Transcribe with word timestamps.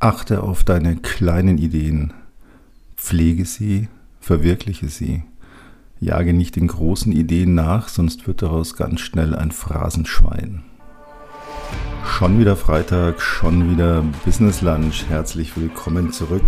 Achte 0.00 0.44
auf 0.44 0.62
deine 0.62 0.94
kleinen 0.94 1.58
Ideen. 1.58 2.12
Pflege 2.96 3.44
sie, 3.44 3.88
verwirkliche 4.20 4.88
sie. 4.88 5.24
Jage 5.98 6.32
nicht 6.32 6.54
den 6.54 6.68
großen 6.68 7.10
Ideen 7.10 7.56
nach, 7.56 7.88
sonst 7.88 8.28
wird 8.28 8.42
daraus 8.42 8.76
ganz 8.76 9.00
schnell 9.00 9.34
ein 9.34 9.50
Phrasenschwein. 9.50 10.62
Schon 12.06 12.38
wieder 12.38 12.54
Freitag, 12.54 13.20
schon 13.20 13.72
wieder 13.72 14.04
Business 14.24 14.60
Lunch. 14.60 15.06
Herzlich 15.08 15.56
willkommen 15.56 16.12
zurück. 16.12 16.44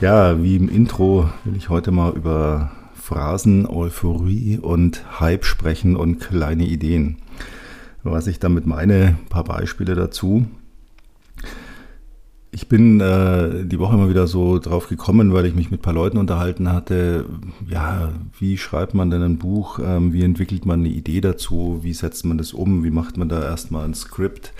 Ja, 0.00 0.40
wie 0.40 0.54
im 0.54 0.68
Intro 0.68 1.28
will 1.42 1.56
ich 1.56 1.70
heute 1.70 1.90
mal 1.90 2.12
über 2.12 2.70
Phrasen, 2.94 3.66
Euphorie 3.66 4.58
und 4.58 5.18
Hype 5.18 5.44
sprechen 5.44 5.96
und 5.96 6.20
kleine 6.20 6.66
Ideen. 6.66 7.16
Was 8.04 8.28
ich 8.28 8.38
damit 8.38 8.64
meine, 8.64 9.16
ein 9.18 9.26
paar 9.28 9.42
Beispiele 9.42 9.96
dazu. 9.96 10.46
Ich 12.58 12.66
bin 12.66 13.00
äh, 13.00 13.64
die 13.64 13.78
Woche 13.78 13.94
immer 13.94 14.10
wieder 14.10 14.26
so 14.26 14.58
drauf 14.58 14.88
gekommen, 14.88 15.32
weil 15.32 15.46
ich 15.46 15.54
mich 15.54 15.70
mit 15.70 15.78
ein 15.78 15.82
paar 15.82 15.92
Leuten 15.92 16.18
unterhalten 16.18 16.72
hatte. 16.72 17.24
Ja, 17.70 18.10
wie 18.36 18.58
schreibt 18.58 18.94
man 18.94 19.10
denn 19.10 19.22
ein 19.22 19.38
Buch? 19.38 19.78
Ähm, 19.80 20.12
wie 20.12 20.24
entwickelt 20.24 20.66
man 20.66 20.80
eine 20.80 20.88
Idee 20.88 21.20
dazu? 21.20 21.78
Wie 21.82 21.92
setzt 21.92 22.24
man 22.24 22.36
das 22.36 22.52
um? 22.52 22.82
Wie 22.82 22.90
macht 22.90 23.16
man 23.16 23.28
da 23.28 23.44
erstmal 23.44 23.84
ein 23.84 23.94
Skript? 23.94 24.52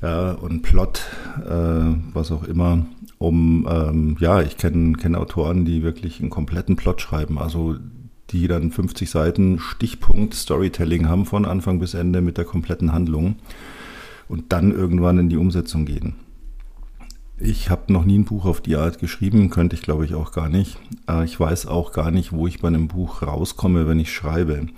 Ja, 0.00 0.30
und 0.30 0.62
Plot, 0.62 1.02
äh, 1.44 1.92
was 2.14 2.30
auch 2.30 2.44
immer. 2.44 2.86
Um, 3.18 3.66
ähm, 3.68 4.16
ja, 4.20 4.40
ich 4.40 4.56
kenne 4.56 4.92
kenn 4.92 5.16
Autoren, 5.16 5.64
die 5.64 5.82
wirklich 5.82 6.20
einen 6.20 6.30
kompletten 6.30 6.76
Plot 6.76 7.00
schreiben. 7.00 7.36
Also 7.36 7.78
die 8.30 8.46
dann 8.46 8.70
50 8.70 9.10
Seiten 9.10 9.58
Stichpunkt 9.58 10.34
Storytelling 10.34 11.08
haben 11.08 11.26
von 11.26 11.46
Anfang 11.46 11.80
bis 11.80 11.94
Ende 11.94 12.20
mit 12.20 12.38
der 12.38 12.44
kompletten 12.44 12.92
Handlung 12.92 13.34
und 14.28 14.52
dann 14.52 14.70
irgendwann 14.70 15.18
in 15.18 15.28
die 15.30 15.36
Umsetzung 15.36 15.84
gehen. 15.84 16.14
Ich 17.44 17.70
habe 17.70 17.92
noch 17.92 18.04
nie 18.04 18.18
ein 18.18 18.24
Buch 18.24 18.44
auf 18.44 18.60
die 18.60 18.76
Art 18.76 19.00
geschrieben, 19.00 19.50
könnte 19.50 19.74
ich 19.74 19.82
glaube 19.82 20.04
ich 20.04 20.14
auch 20.14 20.30
gar 20.30 20.48
nicht. 20.48 20.78
Äh, 21.08 21.24
ich 21.24 21.38
weiß 21.40 21.66
auch 21.66 21.92
gar 21.92 22.12
nicht, 22.12 22.32
wo 22.32 22.46
ich 22.46 22.60
bei 22.60 22.68
einem 22.68 22.86
Buch 22.86 23.22
rauskomme, 23.22 23.88
wenn 23.88 23.98
ich 23.98 24.12
schreibe. 24.12 24.68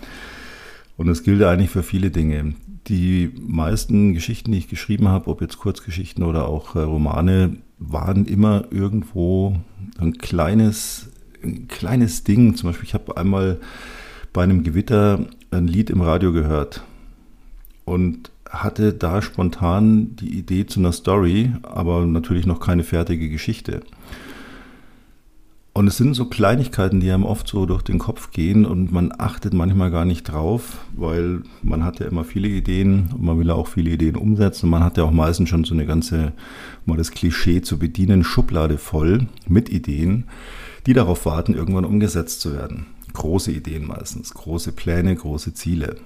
Und 0.96 1.06
das 1.06 1.24
gilt 1.24 1.42
eigentlich 1.42 1.68
für 1.68 1.82
viele 1.82 2.10
Dinge. 2.10 2.54
Die 2.88 3.32
meisten 3.38 4.14
Geschichten, 4.14 4.52
die 4.52 4.58
ich 4.58 4.68
geschrieben 4.68 5.08
habe, 5.08 5.28
ob 5.28 5.42
jetzt 5.42 5.58
Kurzgeschichten 5.58 6.24
oder 6.24 6.48
auch 6.48 6.74
äh, 6.74 6.80
Romane, 6.80 7.58
waren 7.78 8.24
immer 8.24 8.64
irgendwo 8.70 9.56
ein 9.98 10.16
kleines, 10.16 11.10
ein 11.42 11.68
kleines 11.68 12.24
Ding. 12.24 12.56
Zum 12.56 12.70
Beispiel, 12.70 12.88
ich 12.88 12.94
habe 12.94 13.18
einmal 13.18 13.60
bei 14.32 14.42
einem 14.42 14.64
Gewitter 14.64 15.26
ein 15.50 15.68
Lied 15.68 15.90
im 15.90 16.00
Radio 16.00 16.32
gehört. 16.32 16.82
Und 17.84 18.30
hatte 18.50 18.92
da 18.92 19.22
spontan 19.22 20.16
die 20.16 20.38
Idee 20.38 20.66
zu 20.66 20.80
einer 20.80 20.92
Story, 20.92 21.52
aber 21.62 22.04
natürlich 22.06 22.46
noch 22.46 22.60
keine 22.60 22.84
fertige 22.84 23.28
Geschichte. 23.28 23.80
Und 25.76 25.88
es 25.88 25.96
sind 25.96 26.14
so 26.14 26.26
Kleinigkeiten, 26.26 27.00
die 27.00 27.10
einem 27.10 27.24
oft 27.24 27.48
so 27.48 27.66
durch 27.66 27.82
den 27.82 27.98
Kopf 27.98 28.30
gehen 28.30 28.64
und 28.64 28.92
man 28.92 29.12
achtet 29.18 29.54
manchmal 29.54 29.90
gar 29.90 30.04
nicht 30.04 30.22
drauf, 30.22 30.78
weil 30.96 31.42
man 31.62 31.84
hat 31.84 31.98
ja 31.98 32.06
immer 32.06 32.22
viele 32.22 32.46
Ideen 32.46 33.08
und 33.12 33.24
man 33.24 33.40
will 33.40 33.50
auch 33.50 33.66
viele 33.66 33.90
Ideen 33.90 34.14
umsetzen. 34.14 34.70
Man 34.70 34.84
hat 34.84 34.98
ja 34.98 35.02
auch 35.02 35.10
meistens 35.10 35.48
schon 35.48 35.64
so 35.64 35.74
eine 35.74 35.84
ganze, 35.84 36.32
mal 36.86 36.96
das 36.96 37.10
Klischee 37.10 37.60
zu 37.60 37.76
bedienen, 37.76 38.22
Schublade 38.22 38.78
voll 38.78 39.26
mit 39.48 39.68
Ideen, 39.68 40.28
die 40.86 40.92
darauf 40.92 41.26
warten, 41.26 41.54
irgendwann 41.54 41.84
umgesetzt 41.84 42.40
zu 42.40 42.52
werden. 42.52 42.86
Große 43.12 43.50
Ideen 43.50 43.84
meistens, 43.84 44.32
große 44.32 44.70
Pläne, 44.70 45.16
große 45.16 45.54
Ziele. 45.54 45.96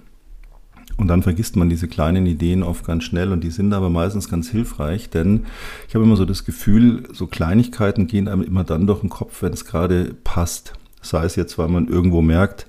Und 0.99 1.07
dann 1.07 1.23
vergisst 1.23 1.55
man 1.55 1.71
diese 1.71 1.87
kleinen 1.87 2.27
Ideen 2.27 2.65
oft 2.65 2.85
ganz 2.85 3.05
schnell 3.05 3.33
und 3.33 3.45
die 3.45 3.51
sind 3.51 3.73
aber 3.73 3.89
meistens 3.89 4.29
ganz 4.29 4.51
hilfreich, 4.51 5.09
denn 5.09 5.47
ich 5.89 5.95
habe 5.95 6.05
immer 6.05 6.17
so 6.17 6.25
das 6.25 6.45
Gefühl, 6.45 7.05
so 7.13 7.29
Kleinigkeiten 7.29 8.09
gehen 8.09 8.27
einem 8.27 8.43
immer 8.43 8.65
dann 8.65 8.89
durch 8.89 9.01
den 9.01 9.09
Kopf, 9.09 9.43
wenn 9.43 9.53
es 9.53 9.65
gerade 9.65 10.17
passt. 10.25 10.73
Sei 11.01 11.25
es 11.25 11.37
jetzt, 11.37 11.57
weil 11.57 11.69
man 11.69 11.87
irgendwo 11.87 12.21
merkt, 12.21 12.67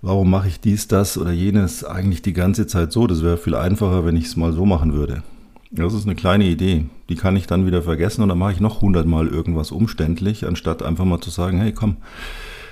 warum 0.00 0.30
mache 0.30 0.48
ich 0.48 0.60
dies, 0.60 0.88
das 0.88 1.18
oder 1.18 1.32
jenes 1.32 1.84
eigentlich 1.84 2.22
die 2.22 2.32
ganze 2.32 2.66
Zeit 2.66 2.92
so. 2.92 3.06
Das 3.06 3.22
wäre 3.22 3.36
viel 3.36 3.54
einfacher, 3.54 4.06
wenn 4.06 4.16
ich 4.16 4.24
es 4.24 4.36
mal 4.36 4.54
so 4.54 4.64
machen 4.64 4.94
würde. 4.94 5.22
Das 5.70 5.92
ist 5.92 6.06
eine 6.06 6.16
kleine 6.16 6.46
Idee. 6.46 6.86
Die 7.10 7.14
kann 7.14 7.36
ich 7.36 7.46
dann 7.46 7.66
wieder 7.66 7.82
vergessen 7.82 8.22
und 8.22 8.30
dann 8.30 8.38
mache 8.38 8.52
ich 8.52 8.60
noch 8.60 8.80
hundertmal 8.80 9.28
irgendwas 9.28 9.70
umständlich, 9.70 10.46
anstatt 10.46 10.82
einfach 10.82 11.04
mal 11.04 11.20
zu 11.20 11.30
sagen, 11.30 11.58
hey 11.58 11.72
komm, 11.72 11.98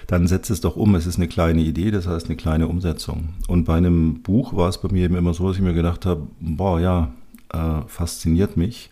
dann 0.08 0.26
setzt 0.26 0.50
es 0.50 0.62
doch 0.62 0.74
um. 0.74 0.94
Es 0.94 1.06
ist 1.06 1.16
eine 1.16 1.28
kleine 1.28 1.60
Idee, 1.60 1.90
das 1.90 2.06
heißt 2.06 2.26
eine 2.26 2.36
kleine 2.36 2.66
Umsetzung. 2.66 3.28
Und 3.46 3.64
bei 3.64 3.76
einem 3.76 4.22
Buch 4.22 4.56
war 4.56 4.68
es 4.68 4.78
bei 4.78 4.88
mir 4.90 5.04
eben 5.04 5.14
immer 5.14 5.34
so, 5.34 5.46
dass 5.46 5.56
ich 5.56 5.62
mir 5.62 5.74
gedacht 5.74 6.06
habe, 6.06 6.26
boah, 6.40 6.80
ja, 6.80 7.12
äh, 7.52 7.82
fasziniert 7.86 8.56
mich. 8.56 8.90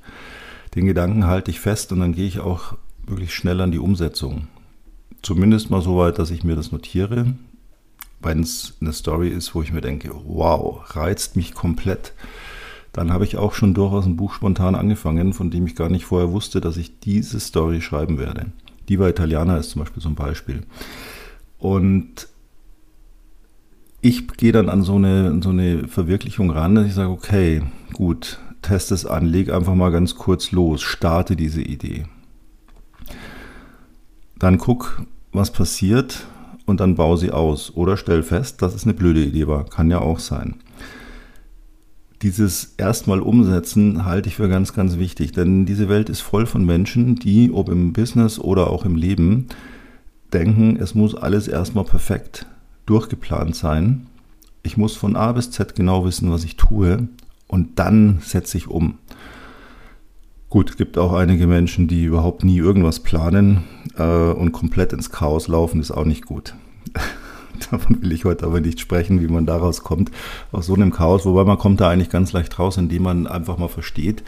Den 0.75 0.85
Gedanken 0.85 1.27
halte 1.27 1.51
ich 1.51 1.59
fest 1.59 1.91
und 1.91 2.01
dann 2.01 2.15
gehe 2.15 2.27
ich 2.27 2.41
auch 2.41 2.75
wirklich 3.07 3.35
schnell 3.35 3.63
an 3.63 3.73
die 3.73 3.79
Umsetzung. 3.79 4.49
Zumindest 5.23 5.71
mal 5.71 5.81
so 5.81 5.97
weit, 5.97 6.19
dass 6.19 6.31
ich 6.31 6.45
mir 6.45 6.55
das 6.55 6.71
notiere. 6.71 7.35
Wenn 8.21 8.41
es 8.41 8.75
eine 8.83 8.93
Story 8.93 9.29
ist, 9.29 9.55
wo 9.55 9.63
ich 9.63 9.73
mir 9.73 9.81
denke, 9.81 10.11
wow, 10.27 10.83
reizt 10.95 11.35
mich 11.35 11.55
komplett, 11.55 12.13
dann 12.93 13.11
habe 13.11 13.25
ich 13.25 13.39
auch 13.39 13.55
schon 13.55 13.73
durchaus 13.73 14.05
ein 14.05 14.17
Buch 14.17 14.35
spontan 14.35 14.75
angefangen, 14.75 15.33
von 15.33 15.51
dem 15.51 15.67
ich 15.67 15.77
gar 15.77 15.89
nicht 15.89 16.05
vorher 16.05 16.33
wusste, 16.33 16.61
dass 16.61 16.77
ich 16.77 17.01
diese 17.01 17.41
Story 17.41 17.81
schreiben 17.81 18.19
werde. 18.19 18.53
Diva 18.89 19.09
Italiana 19.09 19.57
ist 19.57 19.71
zum 19.71 19.81
Beispiel 19.81 20.03
so 20.03 20.09
ein 20.09 20.15
Beispiel. 20.15 20.63
Und 21.59 22.29
ich 24.01 24.29
gehe 24.29 24.53
dann 24.53 24.69
an 24.69 24.83
so 24.83 24.97
eine, 24.97 25.43
so 25.43 25.51
eine 25.51 25.89
Verwirklichung 25.89 26.51
ran, 26.51 26.75
dass 26.75 26.87
ich 26.87 26.95
sage, 26.95 27.11
okay, 27.11 27.63
gut, 27.93 28.39
teste 28.63 28.95
es 28.95 29.07
an, 29.07 29.27
leg 29.27 29.53
einfach 29.53 29.75
mal 29.75 29.91
ganz 29.91 30.15
kurz 30.15 30.53
los, 30.53 30.83
starte 30.83 31.35
diese 31.35 31.63
Idee. 31.63 32.05
Dann 34.39 34.59
guck, 34.59 35.03
was 35.33 35.51
passiert 35.51 36.27
und 36.67 36.81
dann 36.81 36.95
baue 36.95 37.17
sie 37.17 37.31
aus. 37.31 37.75
Oder 37.75 37.97
stell 37.97 38.23
fest, 38.23 38.61
dass 38.63 38.75
es 38.75 38.85
eine 38.85 38.95
blöde 38.95 39.25
Idee 39.25 39.47
war. 39.47 39.65
Kann 39.65 39.91
ja 39.91 40.01
auch 40.01 40.19
sein 40.19 40.57
dieses 42.27 42.75
erstmal 42.77 43.21
umsetzen 43.21 44.05
halte 44.05 44.29
ich 44.29 44.35
für 44.35 44.49
ganz, 44.49 44.73
ganz 44.73 44.99
wichtig, 44.99 45.31
denn 45.31 45.65
diese 45.65 45.89
Welt 45.89 46.09
ist 46.09 46.23
voll 46.23 46.45
von 46.47 46.67
Menschen, 46.67 47.15
die, 47.15 47.53
ob 47.53 47.69
im 47.69 47.93
Business 47.93 48.41
oder 48.41 48.69
auch 48.69 48.85
im 48.85 48.97
Leben, 48.97 49.47
denken, 50.33 50.77
es 50.77 50.97
muss 50.97 51.15
alles 51.15 51.47
erstmal 51.47 51.85
perfekt 51.85 52.47
durchgeplant 52.85 53.55
sein. 53.55 54.09
Ich 54.65 54.77
muss 54.77 54.97
von 54.97 55.15
A 55.15 55.31
bis 55.31 55.53
Z 55.53 55.77
genau 55.77 56.05
wissen, 56.05 56.33
was 56.33 56.43
ich 56.43 56.57
tue 56.57 57.07
und 57.47 57.79
dann 57.79 58.19
setze 58.21 58.59
ich 58.59 58.67
um. 58.67 58.99
Gut, 60.51 60.71
es 60.71 60.77
gibt 60.77 60.99
auch 60.99 61.13
einige 61.13 61.47
Menschen, 61.47 61.87
die 61.87 62.03
überhaupt 62.03 62.43
nie 62.43 62.59
irgendwas 62.59 62.99
planen 62.99 63.63
äh, 63.97 64.03
und 64.03 64.51
komplett 64.51 64.93
ins 64.93 65.11
Chaos 65.11 65.47
laufen, 65.47 65.81
ist 65.81 65.93
auch 65.93 66.05
nicht 66.05 66.27
gut. 66.27 66.57
Davon 67.71 68.03
will 68.03 68.13
ich 68.13 68.25
heute 68.25 68.47
aber 68.47 68.61
nicht 68.61 68.81
sprechen, 68.81 69.21
wie 69.21 69.29
man 69.29 69.47
daraus 69.47 69.83
kommt, 69.83 70.11
aus 70.53 70.67
so 70.67 70.75
einem 70.75 70.93
Chaos. 70.93 71.25
Wobei 71.25 71.45
man 71.45 71.59
kommt 71.59 71.81
da 71.81 71.91
eigentlich 71.91 72.11
ganz 72.11 72.33
leicht 72.33 72.59
raus, 72.59 72.77
indem 72.77 73.03
man 73.05 73.27
einfach 73.27 73.59
mal 73.59 73.69
versteht. 73.69 74.23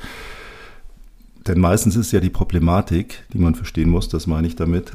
Denn 1.47 1.61
meistens 1.61 1.97
ist 1.97 2.12
ja 2.12 2.21
die 2.21 2.31
Problematik, 2.31 3.25
die 3.33 3.39
man 3.39 3.55
verstehen 3.55 3.89
muss, 3.89 4.09
das 4.09 4.27
meine 4.27 4.47
ich 4.47 4.56
damit. 4.56 4.93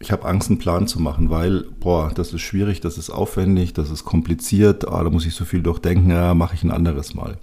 Ich 0.00 0.10
habe 0.10 0.24
Angst, 0.24 0.48
einen 0.48 0.58
Plan 0.58 0.88
zu 0.88 0.98
machen, 0.98 1.30
weil, 1.30 1.66
boah, 1.78 2.10
das 2.12 2.32
ist 2.32 2.40
schwierig, 2.40 2.80
das 2.80 2.98
ist 2.98 3.10
aufwendig, 3.10 3.74
das 3.74 3.90
ist 3.90 4.04
kompliziert, 4.04 4.88
ah, 4.88 5.04
da 5.04 5.10
muss 5.10 5.26
ich 5.26 5.34
so 5.34 5.44
viel 5.44 5.62
durchdenken, 5.62 6.10
ja, 6.10 6.34
mache 6.34 6.54
ich 6.54 6.64
ein 6.64 6.70
anderes 6.70 7.14
Mal. 7.14 7.36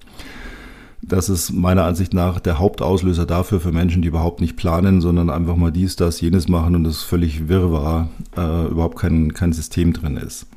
Das 1.02 1.30
ist 1.30 1.52
meiner 1.52 1.86
Ansicht 1.86 2.14
nach 2.14 2.40
der 2.40 2.58
Hauptauslöser 2.58 3.26
dafür 3.26 3.60
für 3.60 3.72
Menschen, 3.72 4.02
die 4.02 4.08
überhaupt 4.08 4.42
nicht 4.42 4.56
planen, 4.56 5.00
sondern 5.00 5.30
einfach 5.30 5.56
mal 5.56 5.72
dies, 5.72 5.96
das, 5.96 6.20
jenes 6.22 6.48
machen 6.48 6.76
und 6.76 6.86
es 6.86 7.04
völlig 7.04 7.48
wirrwarr, 7.48 8.10
äh, 8.36 8.68
überhaupt 8.68 8.98
kein, 8.98 9.34
kein 9.34 9.54
System 9.54 9.94
drin 9.94 10.18
ist. 10.18 10.48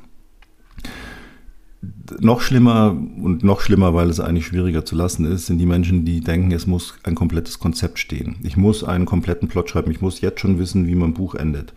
Noch 2.19 2.41
schlimmer 2.41 2.91
und 2.91 3.43
noch 3.43 3.61
schlimmer, 3.61 3.93
weil 3.93 4.09
es 4.09 4.19
eigentlich 4.19 4.47
schwieriger 4.47 4.83
zu 4.83 4.95
lassen 4.95 5.25
ist, 5.25 5.45
sind 5.45 5.59
die 5.59 5.65
Menschen, 5.65 6.05
die 6.05 6.21
denken, 6.21 6.51
es 6.51 6.67
muss 6.67 6.95
ein 7.03 7.15
komplettes 7.15 7.59
Konzept 7.59 7.99
stehen. 7.99 8.35
Ich 8.43 8.57
muss 8.57 8.83
einen 8.83 9.05
kompletten 9.05 9.47
Plot 9.47 9.69
schreiben. 9.69 9.91
Ich 9.91 10.01
muss 10.01 10.21
jetzt 10.21 10.41
schon 10.41 10.59
wissen, 10.59 10.87
wie 10.87 10.95
mein 10.95 11.13
Buch 11.13 11.35
endet. 11.35 11.73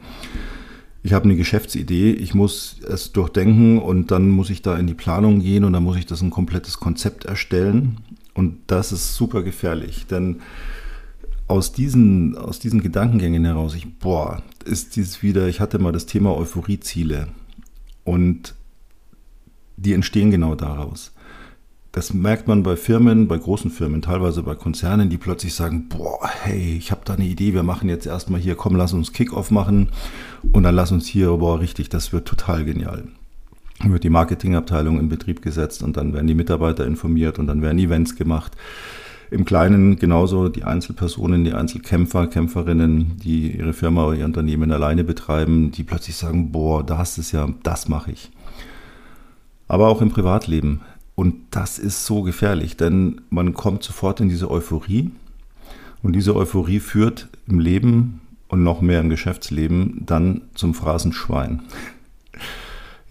Ich 1.02 1.12
habe 1.12 1.26
eine 1.26 1.36
Geschäftsidee, 1.36 2.12
ich 2.12 2.34
muss 2.34 2.78
es 2.88 3.12
durchdenken 3.12 3.78
und 3.78 4.10
dann 4.10 4.30
muss 4.30 4.50
ich 4.50 4.62
da 4.62 4.76
in 4.76 4.86
die 4.86 4.94
Planung 4.94 5.40
gehen 5.40 5.64
und 5.64 5.74
dann 5.74 5.84
muss 5.84 5.96
ich 5.96 6.06
das 6.06 6.22
ein 6.22 6.30
komplettes 6.30 6.80
Konzept 6.80 7.26
erstellen 7.26 7.98
und 8.34 8.58
das 8.66 8.92
ist 8.92 9.14
super 9.14 9.42
gefährlich, 9.42 10.06
denn 10.06 10.40
aus 11.46 11.72
diesen, 11.72 12.36
aus 12.36 12.58
diesen 12.58 12.82
Gedankengängen 12.82 13.44
heraus, 13.44 13.74
ich, 13.74 13.98
boah, 13.98 14.42
ist 14.64 14.96
dieses 14.96 15.22
wieder, 15.22 15.46
ich 15.48 15.60
hatte 15.60 15.78
mal 15.78 15.92
das 15.92 16.06
Thema 16.06 16.36
Euphorieziele 16.36 17.28
und 18.02 18.54
die 19.76 19.92
entstehen 19.92 20.30
genau 20.30 20.54
daraus. 20.54 21.12
Das 21.92 22.12
merkt 22.12 22.48
man 22.48 22.64
bei 22.64 22.76
Firmen, 22.76 23.28
bei 23.28 23.38
großen 23.38 23.70
Firmen, 23.70 24.02
teilweise 24.02 24.42
bei 24.42 24.56
Konzernen, 24.56 25.10
die 25.10 25.16
plötzlich 25.16 25.54
sagen, 25.54 25.88
boah, 25.88 26.28
hey, 26.42 26.76
ich 26.76 26.90
habe 26.90 27.02
da 27.04 27.14
eine 27.14 27.24
Idee, 27.24 27.54
wir 27.54 27.62
machen 27.62 27.88
jetzt 27.88 28.06
erstmal 28.06 28.40
hier, 28.40 28.56
komm, 28.56 28.74
lass 28.74 28.92
uns 28.92 29.12
Kickoff 29.12 29.52
machen 29.52 29.90
und 30.52 30.64
dann 30.64 30.74
lass 30.74 30.90
uns 30.90 31.06
hier, 31.06 31.30
boah, 31.36 31.60
richtig, 31.60 31.90
das 31.90 32.12
wird 32.12 32.26
total 32.26 32.64
genial 32.64 33.04
wird 33.82 34.04
die 34.04 34.10
Marketingabteilung 34.10 34.98
in 34.98 35.08
Betrieb 35.08 35.42
gesetzt 35.42 35.82
und 35.82 35.96
dann 35.96 36.12
werden 36.12 36.26
die 36.26 36.34
Mitarbeiter 36.34 36.86
informiert 36.86 37.38
und 37.38 37.46
dann 37.46 37.62
werden 37.62 37.78
Events 37.78 38.16
gemacht. 38.16 38.52
Im 39.30 39.44
Kleinen 39.44 39.96
genauso 39.96 40.48
die 40.48 40.64
Einzelpersonen, 40.64 41.44
die 41.44 41.54
Einzelkämpfer, 41.54 42.28
Kämpferinnen, 42.28 43.16
die 43.16 43.56
ihre 43.56 43.72
Firma 43.72 44.06
oder 44.06 44.18
ihr 44.18 44.24
Unternehmen 44.24 44.70
alleine 44.70 45.02
betreiben, 45.02 45.72
die 45.72 45.82
plötzlich 45.82 46.16
sagen, 46.16 46.52
boah, 46.52 46.84
das 46.84 47.18
ist 47.18 47.32
ja, 47.32 47.48
das 47.62 47.88
mache 47.88 48.12
ich. 48.12 48.30
Aber 49.66 49.88
auch 49.88 50.02
im 50.02 50.10
Privatleben. 50.10 50.82
Und 51.16 51.34
das 51.50 51.78
ist 51.78 52.06
so 52.06 52.22
gefährlich, 52.22 52.76
denn 52.76 53.22
man 53.30 53.54
kommt 53.54 53.82
sofort 53.82 54.20
in 54.20 54.28
diese 54.28 54.50
Euphorie. 54.50 55.10
Und 56.02 56.12
diese 56.12 56.36
Euphorie 56.36 56.80
führt 56.80 57.28
im 57.48 57.60
Leben 57.60 58.20
und 58.48 58.62
noch 58.62 58.82
mehr 58.82 59.00
im 59.00 59.08
Geschäftsleben 59.08 60.02
dann 60.06 60.42
zum 60.54 60.74
Phrasenschwein. 60.74 61.62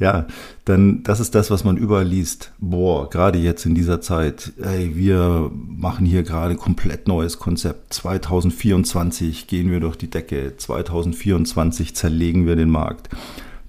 Ja, 0.03 0.25
denn 0.67 1.01
das 1.03 1.21
ist 1.21 1.33
das, 1.33 1.49
was 1.49 1.63
man 1.63 1.77
überall 1.77 2.03
liest. 2.03 2.51
Boah, 2.59 3.09
gerade 3.09 3.39
jetzt 3.39 3.65
in 3.65 3.73
dieser 3.73 4.01
Zeit, 4.01 4.51
ey, 4.61 4.97
wir 4.97 5.49
machen 5.53 6.05
hier 6.05 6.23
gerade 6.23 6.57
komplett 6.57 7.07
neues 7.07 7.39
Konzept. 7.39 7.93
2024 7.93 9.47
gehen 9.47 9.71
wir 9.71 9.79
durch 9.79 9.95
die 9.95 10.09
Decke. 10.09 10.57
2024 10.57 11.95
zerlegen 11.95 12.45
wir 12.45 12.57
den 12.57 12.69
Markt. 12.69 13.07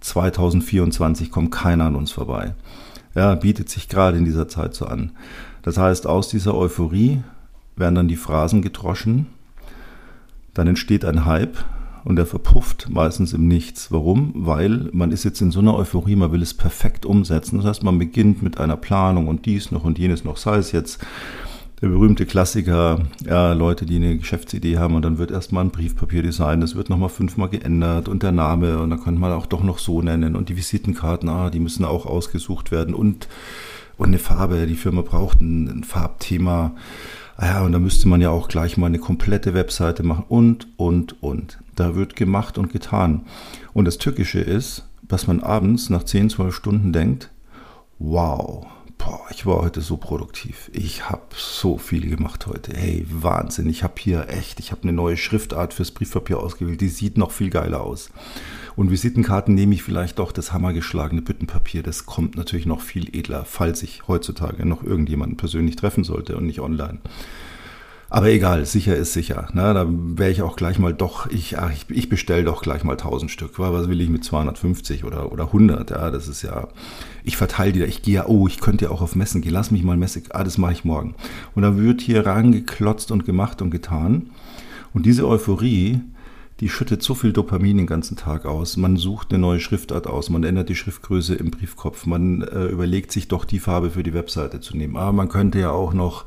2024 0.00 1.30
kommt 1.30 1.52
keiner 1.52 1.84
an 1.84 1.94
uns 1.94 2.10
vorbei. 2.10 2.54
Ja, 3.14 3.36
bietet 3.36 3.68
sich 3.68 3.88
gerade 3.88 4.18
in 4.18 4.24
dieser 4.24 4.48
Zeit 4.48 4.74
so 4.74 4.86
an. 4.86 5.12
Das 5.62 5.78
heißt, 5.78 6.08
aus 6.08 6.30
dieser 6.30 6.56
Euphorie 6.56 7.22
werden 7.76 7.94
dann 7.94 8.08
die 8.08 8.16
Phrasen 8.16 8.60
gedroschen. 8.60 9.26
Dann 10.52 10.66
entsteht 10.66 11.04
ein 11.04 11.26
Hype, 11.26 11.58
und 12.04 12.16
der 12.16 12.26
verpufft 12.26 12.88
meistens 12.90 13.32
im 13.32 13.48
Nichts. 13.48 13.90
Warum? 13.90 14.32
Weil 14.34 14.90
man 14.92 15.10
ist 15.10 15.24
jetzt 15.24 15.40
in 15.40 15.50
so 15.50 15.60
einer 15.60 15.74
Euphorie, 15.74 16.16
man 16.16 16.32
will 16.32 16.42
es 16.42 16.54
perfekt 16.54 17.06
umsetzen. 17.06 17.56
Das 17.58 17.66
heißt, 17.66 17.82
man 17.82 17.98
beginnt 17.98 18.42
mit 18.42 18.58
einer 18.58 18.76
Planung 18.76 19.26
und 19.28 19.46
dies 19.46 19.70
noch 19.70 19.84
und 19.84 19.98
jenes 19.98 20.24
noch, 20.24 20.36
sei 20.36 20.56
es 20.56 20.72
jetzt 20.72 21.00
der 21.80 21.88
berühmte 21.88 22.24
Klassiker, 22.24 23.00
ja, 23.26 23.52
Leute, 23.52 23.84
die 23.84 23.96
eine 23.96 24.16
Geschäftsidee 24.16 24.78
haben 24.78 24.94
und 24.94 25.02
dann 25.02 25.18
wird 25.18 25.30
erstmal 25.30 25.64
ein 25.64 25.70
Briefpapierdesign, 25.70 26.60
das 26.60 26.76
wird 26.76 26.88
nochmal 26.88 27.08
fünfmal 27.08 27.48
geändert 27.48 28.08
und 28.08 28.22
der 28.22 28.32
Name 28.32 28.78
und 28.78 28.90
dann 28.90 29.02
könnte 29.02 29.20
man 29.20 29.32
auch 29.32 29.46
doch 29.46 29.62
noch 29.62 29.78
so 29.78 30.00
nennen 30.00 30.36
und 30.36 30.48
die 30.48 30.56
Visitenkarten, 30.56 31.28
ah, 31.28 31.50
die 31.50 31.60
müssen 31.60 31.84
auch 31.84 32.06
ausgesucht 32.06 32.70
werden 32.70 32.94
und, 32.94 33.28
und 33.98 34.06
eine 34.06 34.18
Farbe, 34.18 34.66
die 34.66 34.76
Firma 34.76 35.02
braucht 35.02 35.40
ein, 35.40 35.68
ein 35.68 35.84
Farbthema. 35.84 36.74
Ah 37.36 37.46
ja, 37.46 37.62
und 37.64 37.72
da 37.72 37.80
müsste 37.80 38.08
man 38.08 38.20
ja 38.20 38.30
auch 38.30 38.46
gleich 38.46 38.76
mal 38.76 38.86
eine 38.86 39.00
komplette 39.00 39.54
Webseite 39.54 40.04
machen 40.04 40.24
und, 40.28 40.68
und, 40.76 41.22
und. 41.22 41.58
Da 41.74 41.94
wird 41.94 42.16
gemacht 42.16 42.58
und 42.58 42.72
getan. 42.72 43.26
Und 43.72 43.84
das 43.84 43.98
Tückische 43.98 44.40
ist, 44.40 44.88
dass 45.02 45.26
man 45.26 45.40
abends 45.40 45.90
nach 45.90 46.04
10, 46.04 46.30
12 46.30 46.54
Stunden 46.54 46.92
denkt, 46.92 47.30
wow, 47.98 48.66
boah, 48.98 49.20
ich 49.30 49.44
war 49.46 49.60
heute 49.60 49.80
so 49.80 49.96
produktiv. 49.96 50.70
Ich 50.72 51.08
habe 51.08 51.22
so 51.36 51.78
viel 51.78 52.08
gemacht 52.08 52.46
heute. 52.46 52.72
Hey, 52.74 53.06
Wahnsinn. 53.10 53.68
Ich 53.68 53.82
habe 53.82 53.94
hier 53.98 54.28
echt, 54.28 54.60
ich 54.60 54.70
habe 54.70 54.82
eine 54.84 54.92
neue 54.92 55.16
Schriftart 55.16 55.74
fürs 55.74 55.90
Briefpapier 55.90 56.38
ausgewählt. 56.38 56.80
Die 56.80 56.88
sieht 56.88 57.18
noch 57.18 57.30
viel 57.30 57.50
geiler 57.50 57.82
aus. 57.82 58.10
Und 58.76 58.90
Visitenkarten 58.90 59.54
nehme 59.54 59.74
ich 59.74 59.82
vielleicht 59.82 60.18
doch 60.18 60.32
das 60.32 60.52
hammergeschlagene 60.52 61.22
Büttenpapier. 61.22 61.82
Das 61.82 62.06
kommt 62.06 62.36
natürlich 62.36 62.66
noch 62.66 62.80
viel 62.80 63.14
edler, 63.14 63.44
falls 63.44 63.82
ich 63.82 64.08
heutzutage 64.08 64.66
noch 64.66 64.82
irgendjemanden 64.82 65.36
persönlich 65.36 65.76
treffen 65.76 66.04
sollte 66.04 66.36
und 66.36 66.46
nicht 66.46 66.60
online. 66.60 66.98
Aber 68.10 68.28
egal, 68.28 68.64
sicher 68.64 68.96
ist 68.96 69.12
sicher. 69.12 69.48
Ne? 69.54 69.74
Da 69.74 69.86
wäre 69.88 70.30
ich 70.30 70.42
auch 70.42 70.56
gleich 70.56 70.78
mal 70.78 70.92
doch, 70.94 71.28
ich, 71.30 71.56
ich, 71.72 71.86
ich 71.88 72.08
bestelle 72.08 72.44
doch 72.44 72.62
gleich 72.62 72.84
mal 72.84 72.92
1000 72.92 73.30
Stück. 73.30 73.58
Was 73.58 73.88
will 73.88 74.00
ich 74.00 74.08
mit 74.08 74.24
250 74.24 75.04
oder, 75.04 75.32
oder 75.32 75.46
100? 75.46 75.90
Ja, 75.90 76.10
das 76.10 76.28
ist 76.28 76.42
ja, 76.42 76.68
ich 77.24 77.36
verteile 77.36 77.72
die 77.72 77.80
da. 77.80 77.86
Ich 77.86 78.02
gehe 78.02 78.14
ja, 78.14 78.26
oh, 78.26 78.46
ich 78.46 78.60
könnte 78.60 78.86
ja 78.86 78.90
auch 78.90 79.02
auf 79.02 79.16
Messen 79.16 79.40
gehen. 79.40 79.52
Lass 79.52 79.70
mich 79.70 79.82
mal 79.82 79.96
Messe, 79.96 80.22
ah, 80.30 80.44
das 80.44 80.58
mache 80.58 80.72
ich 80.72 80.84
morgen. 80.84 81.14
Und 81.54 81.62
da 81.62 81.76
wird 81.76 82.00
hier 82.00 82.24
rangeklotzt 82.24 83.10
und 83.10 83.24
gemacht 83.24 83.62
und 83.62 83.70
getan. 83.70 84.30
Und 84.92 85.06
diese 85.06 85.26
Euphorie, 85.26 86.00
die 86.60 86.68
schüttet 86.68 87.02
so 87.02 87.14
viel 87.14 87.32
Dopamin 87.32 87.78
den 87.78 87.86
ganzen 87.86 88.16
Tag 88.16 88.46
aus. 88.46 88.76
Man 88.76 88.96
sucht 88.96 89.30
eine 89.30 89.40
neue 89.40 89.58
Schriftart 89.58 90.06
aus, 90.06 90.30
man 90.30 90.44
ändert 90.44 90.68
die 90.68 90.76
Schriftgröße 90.76 91.34
im 91.34 91.50
Briefkopf, 91.50 92.06
man 92.06 92.42
äh, 92.42 92.66
überlegt 92.66 93.10
sich 93.10 93.26
doch 93.26 93.44
die 93.44 93.58
Farbe 93.58 93.90
für 93.90 94.04
die 94.04 94.14
Webseite 94.14 94.60
zu 94.60 94.76
nehmen. 94.76 94.96
Aber 94.96 95.12
man 95.12 95.28
könnte 95.28 95.58
ja 95.58 95.70
auch 95.70 95.92
noch 95.92 96.24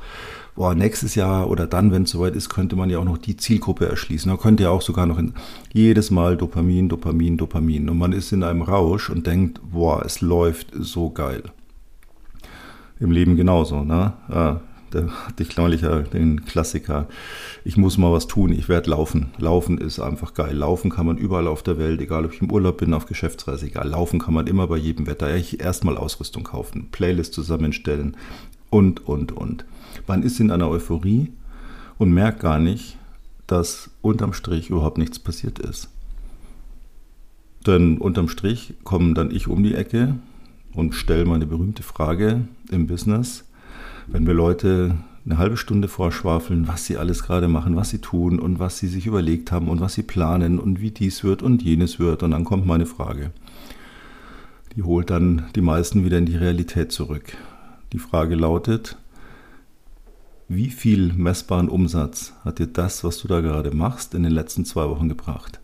boah, 0.57 0.74
nächstes 0.74 1.13
Jahr 1.13 1.50
oder 1.50 1.68
dann, 1.68 1.92
wenn 1.92 2.04
es 2.04 2.09
soweit 2.09 2.36
ist, 2.36 2.50
könnte 2.50 2.75
man 2.75 2.89
ja 2.89 2.98
auch 2.98 3.06
noch 3.06 3.19
die 3.19 3.38
Zielgruppe 3.38 3.88
erschließen. 3.88 4.27
Man 4.27 4.39
könnte 4.39 4.63
ja 4.63 4.71
auch 4.71 4.81
sogar 4.81 5.06
noch 5.06 5.19
in, 5.19 5.33
jedes 5.71 6.09
Mal 6.09 6.36
Dopamin, 6.36 6.89
Dopamin, 6.89 7.38
Dopamin. 7.38 7.88
Und 7.88 7.98
man 8.00 8.12
ist 8.12 8.31
in 8.31 8.44
einem 8.44 8.63
Rausch 8.63 9.12
und 9.12 9.27
denkt, 9.27 9.62
boah, 9.71 10.04
es 10.04 10.19
läuft 10.19 10.69
so 10.74 11.12
geil. 11.12 11.44
Im 13.00 13.12
Leben 13.12 13.38
genauso, 13.38 13.83
ne? 13.83 14.13
Ja, 14.30 14.62
da 14.89 15.07
hatte 15.27 15.44
ich 15.44 15.56
neulich 15.57 15.81
den 15.81 16.44
Klassiker. 16.45 17.07
Ich 17.63 17.77
muss 17.77 18.00
mal 18.00 18.12
was 18.12 18.25
tun, 18.25 18.51
ich 18.51 18.68
werde 18.68 18.89
laufen. 18.89 19.27
Laufen 19.38 19.77
ist 19.77 20.00
einfach 20.00 20.33
geil. 20.33 20.56
Laufen 20.56 20.89
kann 20.89 21.06
man 21.06 21.18
überall 21.18 21.45
auf 21.45 21.62
der 21.62 21.77
Welt, 21.77 22.01
egal 22.01 22.25
ob 22.25 22.33
ich 22.33 22.42
im 22.42 22.51
Urlaub 22.51 22.77
bin, 22.77 22.95
auf 22.95 23.06
Geschäftsreise, 23.06 23.68
egal. 23.68 23.89
Laufen 23.89 24.18
kann 24.18 24.33
man 24.33 24.48
immer 24.48 24.65
bei 24.65 24.77
jedem 24.77 25.06
Wetter. 25.06 25.36
Ich 25.36 25.60
erstmal 25.60 25.98
Ausrüstung 25.98 26.44
kaufen, 26.44 26.88
Playlist 26.92 27.33
zusammenstellen 27.33 28.18
und, 28.69 29.07
und, 29.07 29.31
und. 29.31 29.65
Man 30.07 30.23
ist 30.23 30.39
in 30.39 30.51
einer 30.51 30.69
Euphorie 30.69 31.31
und 31.97 32.13
merkt 32.13 32.39
gar 32.39 32.59
nicht, 32.59 32.97
dass 33.47 33.89
unterm 34.01 34.33
Strich 34.33 34.69
überhaupt 34.69 34.97
nichts 34.97 35.19
passiert 35.19 35.59
ist. 35.59 35.89
Denn 37.65 37.97
unterm 37.97 38.29
Strich 38.29 38.73
kommen 38.83 39.15
dann 39.15 39.31
ich 39.31 39.47
um 39.47 39.63
die 39.63 39.75
Ecke 39.75 40.15
und 40.73 40.93
stelle 40.93 41.25
meine 41.25 41.45
berühmte 41.45 41.83
Frage 41.83 42.41
im 42.71 42.87
Business, 42.87 43.45
wenn 44.07 44.27
wir 44.27 44.33
Leute 44.33 44.95
eine 45.25 45.37
halbe 45.37 45.57
Stunde 45.57 45.89
vorschwafeln, 45.89 46.67
was 46.67 46.85
sie 46.85 46.97
alles 46.97 47.23
gerade 47.23 47.49
machen, 47.49 47.75
was 47.75 47.89
sie 47.89 47.99
tun 47.99 48.39
und 48.39 48.59
was 48.59 48.77
sie 48.77 48.87
sich 48.87 49.05
überlegt 49.05 49.51
haben 49.51 49.67
und 49.67 49.81
was 49.81 49.95
sie 49.95 50.03
planen 50.03 50.59
und 50.59 50.79
wie 50.79 50.91
dies 50.91 51.23
wird 51.23 51.41
und 51.41 51.61
jenes 51.61 51.99
wird. 51.99 52.23
Und 52.23 52.31
dann 52.31 52.45
kommt 52.45 52.65
meine 52.65 52.85
Frage. 52.85 53.31
Die 54.75 54.83
holt 54.83 55.09
dann 55.09 55.47
die 55.55 55.61
meisten 55.61 56.05
wieder 56.05 56.17
in 56.17 56.25
die 56.25 56.37
Realität 56.37 56.93
zurück. 56.93 57.35
Die 57.94 58.00
Frage 58.00 58.36
lautet, 58.36 58.98
wie 60.50 60.69
viel 60.69 61.13
messbaren 61.13 61.69
Umsatz 61.69 62.34
hat 62.44 62.60
dir 62.60 62.68
das, 62.68 63.04
was 63.04 63.18
du 63.19 63.28
da 63.28 63.42
gerade 63.42 63.75
machst, 63.75 64.13
in 64.13 64.24
den 64.24 64.31
letzten 64.31 64.66
zwei 64.66 64.89
Wochen 64.89 65.10
gebracht? 65.10 65.60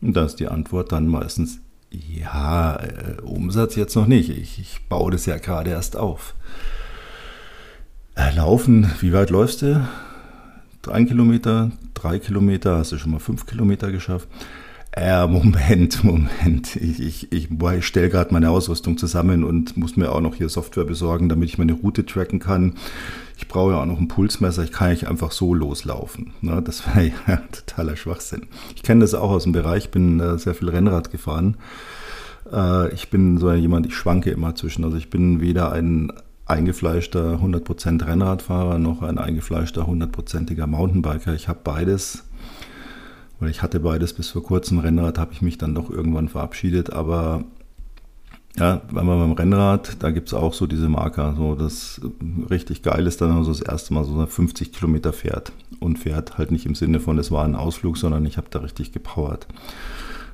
Und 0.00 0.14
da 0.14 0.24
ist 0.24 0.36
die 0.36 0.48
Antwort 0.48 0.92
dann 0.92 1.08
meistens, 1.08 1.60
ja, 1.90 2.76
äh, 2.76 3.20
Umsatz 3.22 3.76
jetzt 3.76 3.94
noch 3.94 4.06
nicht. 4.06 4.30
Ich, 4.30 4.58
ich 4.58 4.88
baue 4.88 5.12
das 5.12 5.26
ja 5.26 5.38
gerade 5.38 5.70
erst 5.70 5.96
auf. 5.96 6.34
Äh, 8.16 8.34
laufen, 8.34 8.90
wie 9.00 9.12
weit 9.12 9.30
läufst 9.30 9.62
du? 9.62 9.88
Drei 10.82 11.04
Kilometer, 11.04 11.72
drei 11.94 12.18
Kilometer, 12.18 12.78
hast 12.78 12.92
du 12.92 12.98
schon 12.98 13.12
mal 13.12 13.20
fünf 13.20 13.46
Kilometer 13.46 13.90
geschafft? 13.90 14.28
Äh, 14.96 15.26
Moment, 15.26 16.04
Moment. 16.04 16.76
Ich, 16.76 17.00
ich, 17.00 17.32
ich 17.32 17.86
stelle 17.86 18.08
gerade 18.08 18.32
meine 18.32 18.50
Ausrüstung 18.50 18.96
zusammen 18.96 19.42
und 19.42 19.76
muss 19.76 19.96
mir 19.96 20.12
auch 20.12 20.20
noch 20.20 20.36
hier 20.36 20.48
Software 20.48 20.84
besorgen, 20.84 21.28
damit 21.28 21.48
ich 21.48 21.58
meine 21.58 21.72
Route 21.72 22.06
tracken 22.06 22.38
kann. 22.38 22.74
Ich 23.36 23.48
brauche 23.48 23.72
ja 23.72 23.80
auch 23.80 23.86
noch 23.86 23.98
ein 23.98 24.06
Pulsmesser, 24.06 24.62
ich 24.62 24.70
kann 24.70 24.90
nicht 24.90 25.08
einfach 25.08 25.32
so 25.32 25.52
loslaufen. 25.52 26.32
Ne? 26.42 26.62
Das 26.62 26.86
wäre 26.86 27.10
ja 27.26 27.36
totaler 27.50 27.96
Schwachsinn. 27.96 28.42
Ich 28.76 28.84
kenne 28.84 29.00
das 29.00 29.14
auch 29.14 29.30
aus 29.30 29.42
dem 29.42 29.52
Bereich, 29.52 29.90
bin 29.90 30.20
äh, 30.20 30.38
sehr 30.38 30.54
viel 30.54 30.68
Rennrad 30.68 31.10
gefahren. 31.10 31.56
Äh, 32.52 32.94
ich 32.94 33.10
bin 33.10 33.38
so 33.38 33.52
jemand, 33.52 33.86
ich 33.86 33.96
schwanke 33.96 34.30
immer 34.30 34.54
zwischen. 34.54 34.84
Also 34.84 34.96
ich 34.96 35.10
bin 35.10 35.40
weder 35.40 35.72
ein 35.72 36.12
eingefleischter 36.46 37.40
100% 37.42 38.06
Rennradfahrer 38.06 38.78
noch 38.78 39.02
ein 39.02 39.18
eingefleischter 39.18 39.88
100%iger 39.88 40.68
Mountainbiker. 40.68 41.34
Ich 41.34 41.48
habe 41.48 41.60
beides 41.64 42.24
weil 43.44 43.50
ich 43.50 43.62
hatte 43.62 43.78
beides 43.78 44.14
bis 44.14 44.30
vor 44.30 44.42
kurzem. 44.42 44.78
Rennrad 44.78 45.18
habe 45.18 45.34
ich 45.34 45.42
mich 45.42 45.58
dann 45.58 45.74
doch 45.74 45.90
irgendwann 45.90 46.30
verabschiedet, 46.30 46.92
aber 46.92 47.44
ja, 48.56 48.80
wenn 48.90 49.04
man 49.04 49.18
beim 49.18 49.32
Rennrad, 49.32 50.02
da 50.02 50.10
gibt 50.10 50.28
es 50.28 50.34
auch 50.34 50.54
so 50.54 50.66
diese 50.66 50.88
Marker. 50.88 51.34
So, 51.36 51.54
das 51.54 52.00
richtig 52.48 52.82
geil 52.82 53.06
ist 53.06 53.20
dann 53.20 53.32
also 53.32 53.50
das 53.50 53.60
erste 53.60 53.92
Mal 53.92 54.04
so 54.04 54.24
50 54.24 54.72
Kilometer 54.72 55.12
fährt. 55.12 55.52
Und 55.78 55.98
fährt 55.98 56.38
halt 56.38 56.52
nicht 56.52 56.64
im 56.64 56.74
Sinne 56.74 57.00
von, 57.00 57.18
es 57.18 57.30
war 57.30 57.44
ein 57.44 57.54
Ausflug, 57.54 57.98
sondern 57.98 58.24
ich 58.24 58.38
habe 58.38 58.46
da 58.48 58.60
richtig 58.60 58.92
gepowert. 58.92 59.46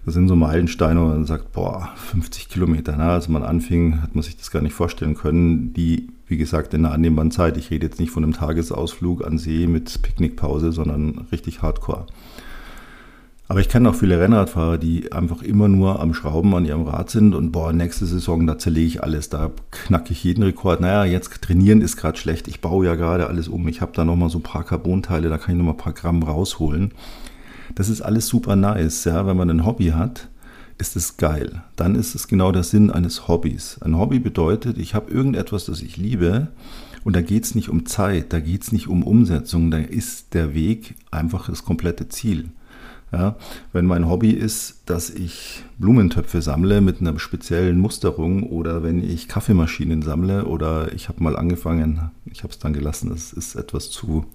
Das 0.04 0.14
sind 0.14 0.28
so 0.28 0.36
Meilensteine, 0.36 1.00
wo 1.00 1.06
man 1.06 1.26
sagt, 1.26 1.52
boah, 1.52 1.90
50 1.96 2.48
Kilometer. 2.48 2.94
Na, 2.96 3.14
als 3.14 3.28
man 3.28 3.42
anfing, 3.42 4.02
hat 4.02 4.14
man 4.14 4.22
sich 4.22 4.36
das 4.36 4.52
gar 4.52 4.62
nicht 4.62 4.74
vorstellen 4.74 5.14
können. 5.14 5.72
Die, 5.72 6.10
wie 6.26 6.36
gesagt, 6.36 6.74
in 6.74 6.84
einer 6.84 6.94
annehmbaren 6.94 7.32
Zeit. 7.32 7.56
Ich 7.56 7.70
rede 7.70 7.86
jetzt 7.86 7.98
nicht 7.98 8.12
von 8.12 8.22
einem 8.22 8.34
Tagesausflug 8.34 9.26
an 9.26 9.36
See 9.36 9.66
mit 9.66 10.00
Picknickpause, 10.02 10.70
sondern 10.70 11.26
richtig 11.32 11.62
hardcore. 11.62 12.06
Aber 13.50 13.58
ich 13.58 13.68
kenne 13.68 13.90
auch 13.90 13.96
viele 13.96 14.20
Rennradfahrer, 14.20 14.78
die 14.78 15.10
einfach 15.10 15.42
immer 15.42 15.66
nur 15.66 15.98
am 15.98 16.14
Schrauben 16.14 16.54
an 16.54 16.64
ihrem 16.64 16.84
Rad 16.84 17.10
sind 17.10 17.34
und 17.34 17.50
boah, 17.50 17.72
nächste 17.72 18.06
Saison, 18.06 18.46
da 18.46 18.58
zerlege 18.58 18.86
ich 18.86 19.02
alles, 19.02 19.28
da 19.28 19.50
knacke 19.72 20.12
ich 20.12 20.22
jeden 20.22 20.44
Rekord. 20.44 20.80
Naja, 20.80 21.04
jetzt 21.04 21.42
trainieren 21.42 21.80
ist 21.80 21.96
gerade 21.96 22.16
schlecht, 22.16 22.46
ich 22.46 22.60
baue 22.60 22.86
ja 22.86 22.94
gerade 22.94 23.26
alles 23.26 23.48
um, 23.48 23.66
ich 23.66 23.80
habe 23.80 23.90
da 23.92 24.04
nochmal 24.04 24.30
so 24.30 24.38
ein 24.38 24.44
paar 24.44 24.62
Carbonteile, 24.62 25.28
da 25.28 25.36
kann 25.36 25.50
ich 25.50 25.58
nochmal 25.58 25.74
ein 25.74 25.78
paar 25.78 25.94
Gramm 25.94 26.22
rausholen. 26.22 26.92
Das 27.74 27.88
ist 27.88 28.02
alles 28.02 28.28
super 28.28 28.54
nice, 28.54 29.02
ja, 29.02 29.26
wenn 29.26 29.36
man 29.36 29.50
ein 29.50 29.66
Hobby 29.66 29.88
hat, 29.88 30.28
ist 30.78 30.94
es 30.94 31.16
geil. 31.16 31.64
Dann 31.74 31.96
ist 31.96 32.14
es 32.14 32.28
genau 32.28 32.52
der 32.52 32.62
Sinn 32.62 32.88
eines 32.88 33.26
Hobbys. 33.26 33.78
Ein 33.80 33.98
Hobby 33.98 34.20
bedeutet, 34.20 34.78
ich 34.78 34.94
habe 34.94 35.10
irgendetwas, 35.10 35.64
das 35.64 35.82
ich 35.82 35.96
liebe 35.96 36.46
Und 37.02 37.16
da 37.16 37.20
geht 37.20 37.42
es 37.42 37.56
nicht 37.56 37.68
um 37.68 37.84
Zeit, 37.84 38.32
da 38.32 38.38
geht 38.38 38.62
es 38.62 38.70
nicht 38.70 38.86
um 38.86 39.02
Umsetzung, 39.02 39.72
da 39.72 39.78
ist 39.78 40.34
der 40.34 40.54
Weg 40.54 40.94
einfach 41.10 41.48
das 41.48 41.64
komplette 41.64 42.08
Ziel. 42.08 42.50
Ja, 43.12 43.36
wenn 43.72 43.86
mein 43.86 44.08
Hobby 44.08 44.30
ist, 44.30 44.82
dass 44.86 45.10
ich 45.10 45.64
Blumentöpfe 45.78 46.40
sammle 46.42 46.80
mit 46.80 47.00
einer 47.00 47.18
speziellen 47.18 47.80
Musterung 47.80 48.44
oder 48.44 48.84
wenn 48.84 49.02
ich 49.02 49.26
Kaffeemaschinen 49.26 50.02
sammle 50.02 50.44
oder 50.44 50.92
ich 50.92 51.08
habe 51.08 51.22
mal 51.22 51.36
angefangen, 51.36 52.12
ich 52.26 52.44
habe 52.44 52.52
es 52.52 52.60
dann 52.60 52.72
gelassen, 52.72 53.10
es 53.12 53.32
ist 53.32 53.56
etwas 53.56 53.90
zu, 53.90 54.26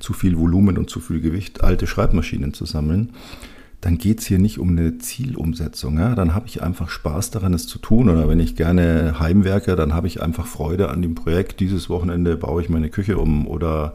zu 0.00 0.12
viel 0.12 0.36
Volumen 0.38 0.76
und 0.76 0.90
zu 0.90 0.98
viel 0.98 1.20
Gewicht, 1.20 1.62
alte 1.62 1.86
Schreibmaschinen 1.86 2.52
zu 2.52 2.64
sammeln, 2.64 3.12
dann 3.80 3.98
geht 3.98 4.20
es 4.20 4.26
hier 4.26 4.38
nicht 4.38 4.58
um 4.58 4.70
eine 4.70 4.98
Zielumsetzung. 4.98 5.98
Ja? 5.98 6.14
Dann 6.14 6.34
habe 6.34 6.46
ich 6.46 6.62
einfach 6.62 6.88
Spaß 6.88 7.30
daran, 7.30 7.54
es 7.54 7.66
zu 7.66 7.78
tun. 7.78 8.08
Oder 8.08 8.28
wenn 8.28 8.40
ich 8.40 8.56
gerne 8.56 9.20
heimwerke, 9.20 9.76
dann 9.76 9.92
habe 9.92 10.06
ich 10.06 10.22
einfach 10.22 10.46
Freude 10.46 10.88
an 10.88 11.02
dem 11.02 11.14
Projekt. 11.14 11.60
Dieses 11.60 11.88
Wochenende 11.88 12.36
baue 12.36 12.62
ich 12.62 12.68
meine 12.68 12.88
Küche 12.88 13.18
um 13.18 13.46
oder 13.46 13.94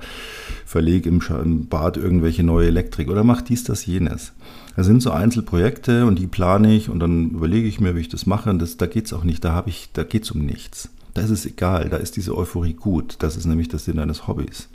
verlege 0.65 1.09
im, 1.09 1.67
Bad 1.67 1.97
irgendwelche 1.97 2.43
neue 2.43 2.67
Elektrik 2.67 3.09
oder 3.09 3.23
mache 3.23 3.43
dies, 3.43 3.63
das, 3.63 3.85
jenes. 3.85 4.33
Das 4.75 4.85
sind 4.85 5.01
so 5.01 5.11
Einzelprojekte 5.11 6.05
und 6.05 6.17
die 6.17 6.27
plane 6.27 6.73
ich 6.73 6.89
und 6.89 6.99
dann 6.99 7.31
überlege 7.31 7.67
ich 7.67 7.79
mir, 7.79 7.95
wie 7.95 8.01
ich 8.01 8.09
das 8.09 8.25
mache. 8.25 8.49
Und 8.49 8.59
das, 8.59 8.77
da 8.77 8.85
geht 8.85 9.07
es 9.07 9.13
auch 9.13 9.23
nicht, 9.23 9.43
da, 9.43 9.65
da 9.93 10.03
geht 10.03 10.23
es 10.23 10.31
um 10.31 10.45
nichts. 10.45 10.89
Da 11.13 11.21
ist 11.21 11.31
es 11.31 11.45
egal, 11.45 11.89
da 11.89 11.97
ist 11.97 12.15
diese 12.15 12.37
Euphorie 12.37 12.73
gut. 12.73 13.17
Das 13.19 13.35
ist 13.35 13.45
nämlich 13.45 13.67
das 13.67 13.85
Sinn 13.85 13.99
eines 13.99 14.27
Hobbys. 14.27 14.69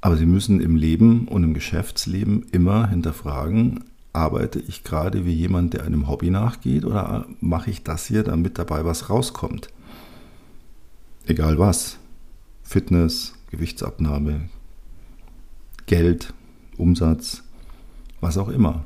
Aber 0.00 0.16
Sie 0.16 0.26
müssen 0.26 0.60
im 0.60 0.76
Leben 0.76 1.26
und 1.28 1.42
im 1.42 1.54
Geschäftsleben 1.54 2.46
immer 2.52 2.88
hinterfragen, 2.88 3.84
arbeite 4.12 4.58
ich 4.58 4.82
gerade 4.82 5.26
wie 5.26 5.34
jemand, 5.34 5.74
der 5.74 5.84
einem 5.84 6.08
Hobby 6.08 6.30
nachgeht 6.30 6.84
oder 6.84 7.26
mache 7.40 7.70
ich 7.70 7.82
das 7.82 8.06
hier, 8.06 8.22
damit 8.22 8.58
dabei 8.58 8.84
was 8.84 9.10
rauskommt? 9.10 9.68
Egal 11.26 11.58
was. 11.58 11.98
Fitness, 12.62 13.34
Gewichtsabnahme, 13.50 14.48
Geld, 15.86 16.34
Umsatz, 16.76 17.44
was 18.20 18.38
auch 18.38 18.48
immer. 18.48 18.84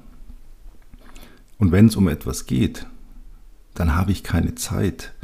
Und 1.58 1.72
wenn 1.72 1.86
es 1.86 1.96
um 1.96 2.08
etwas 2.08 2.44
geht, 2.44 2.86
dann 3.74 3.94
habe 3.94 4.12
ich 4.12 4.22
keine 4.22 4.54
Zeit, 4.54 5.14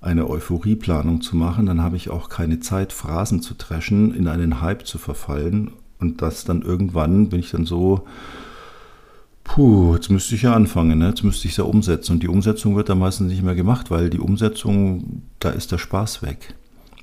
eine 0.00 0.28
Euphorieplanung 0.28 1.20
zu 1.20 1.36
machen, 1.36 1.66
dann 1.66 1.82
habe 1.82 1.96
ich 1.96 2.10
auch 2.10 2.28
keine 2.28 2.60
Zeit, 2.60 2.92
Phrasen 2.92 3.42
zu 3.42 3.54
dreschen, 3.54 4.14
in 4.14 4.28
einen 4.28 4.60
Hype 4.60 4.86
zu 4.86 4.98
verfallen 4.98 5.72
und 5.98 6.22
das 6.22 6.44
dann 6.44 6.62
irgendwann 6.62 7.28
bin 7.28 7.40
ich 7.40 7.50
dann 7.50 7.66
so, 7.66 8.06
puh, 9.44 9.94
jetzt 9.94 10.10
müsste 10.10 10.34
ich 10.34 10.42
ja 10.42 10.54
anfangen, 10.54 10.98
ne? 10.98 11.08
jetzt 11.08 11.24
müsste 11.24 11.46
ich 11.46 11.52
es 11.52 11.58
ja 11.58 11.64
umsetzen. 11.64 12.12
Und 12.12 12.22
die 12.22 12.28
Umsetzung 12.28 12.76
wird 12.76 12.88
dann 12.88 12.98
meistens 12.98 13.30
nicht 13.30 13.42
mehr 13.42 13.54
gemacht, 13.54 13.90
weil 13.90 14.10
die 14.10 14.20
Umsetzung, 14.20 15.22
da 15.38 15.50
ist 15.50 15.72
der 15.72 15.78
Spaß 15.78 16.22
weg. 16.22 16.54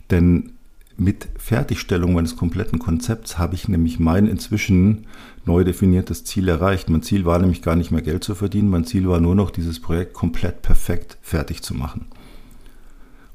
Denn 0.09 0.53
mit 0.97 1.27
Fertigstellung 1.37 2.13
meines 2.13 2.35
kompletten 2.35 2.79
Konzepts 2.79 3.37
habe 3.37 3.53
ich 3.53 3.67
nämlich 3.67 3.99
mein 3.99 4.25
inzwischen 4.25 5.05
neu 5.45 5.63
definiertes 5.63 6.23
Ziel 6.23 6.47
erreicht. 6.47 6.89
Mein 6.89 7.03
Ziel 7.03 7.25
war 7.25 7.37
nämlich 7.37 7.61
gar 7.61 7.75
nicht 7.75 7.91
mehr 7.91 8.01
Geld 8.01 8.23
zu 8.23 8.33
verdienen, 8.33 8.69
mein 8.69 8.85
Ziel 8.85 9.07
war 9.07 9.19
nur 9.19 9.35
noch, 9.35 9.51
dieses 9.51 9.79
Projekt 9.79 10.13
komplett 10.13 10.63
perfekt 10.63 11.17
fertig 11.21 11.61
zu 11.61 11.75
machen. 11.75 12.07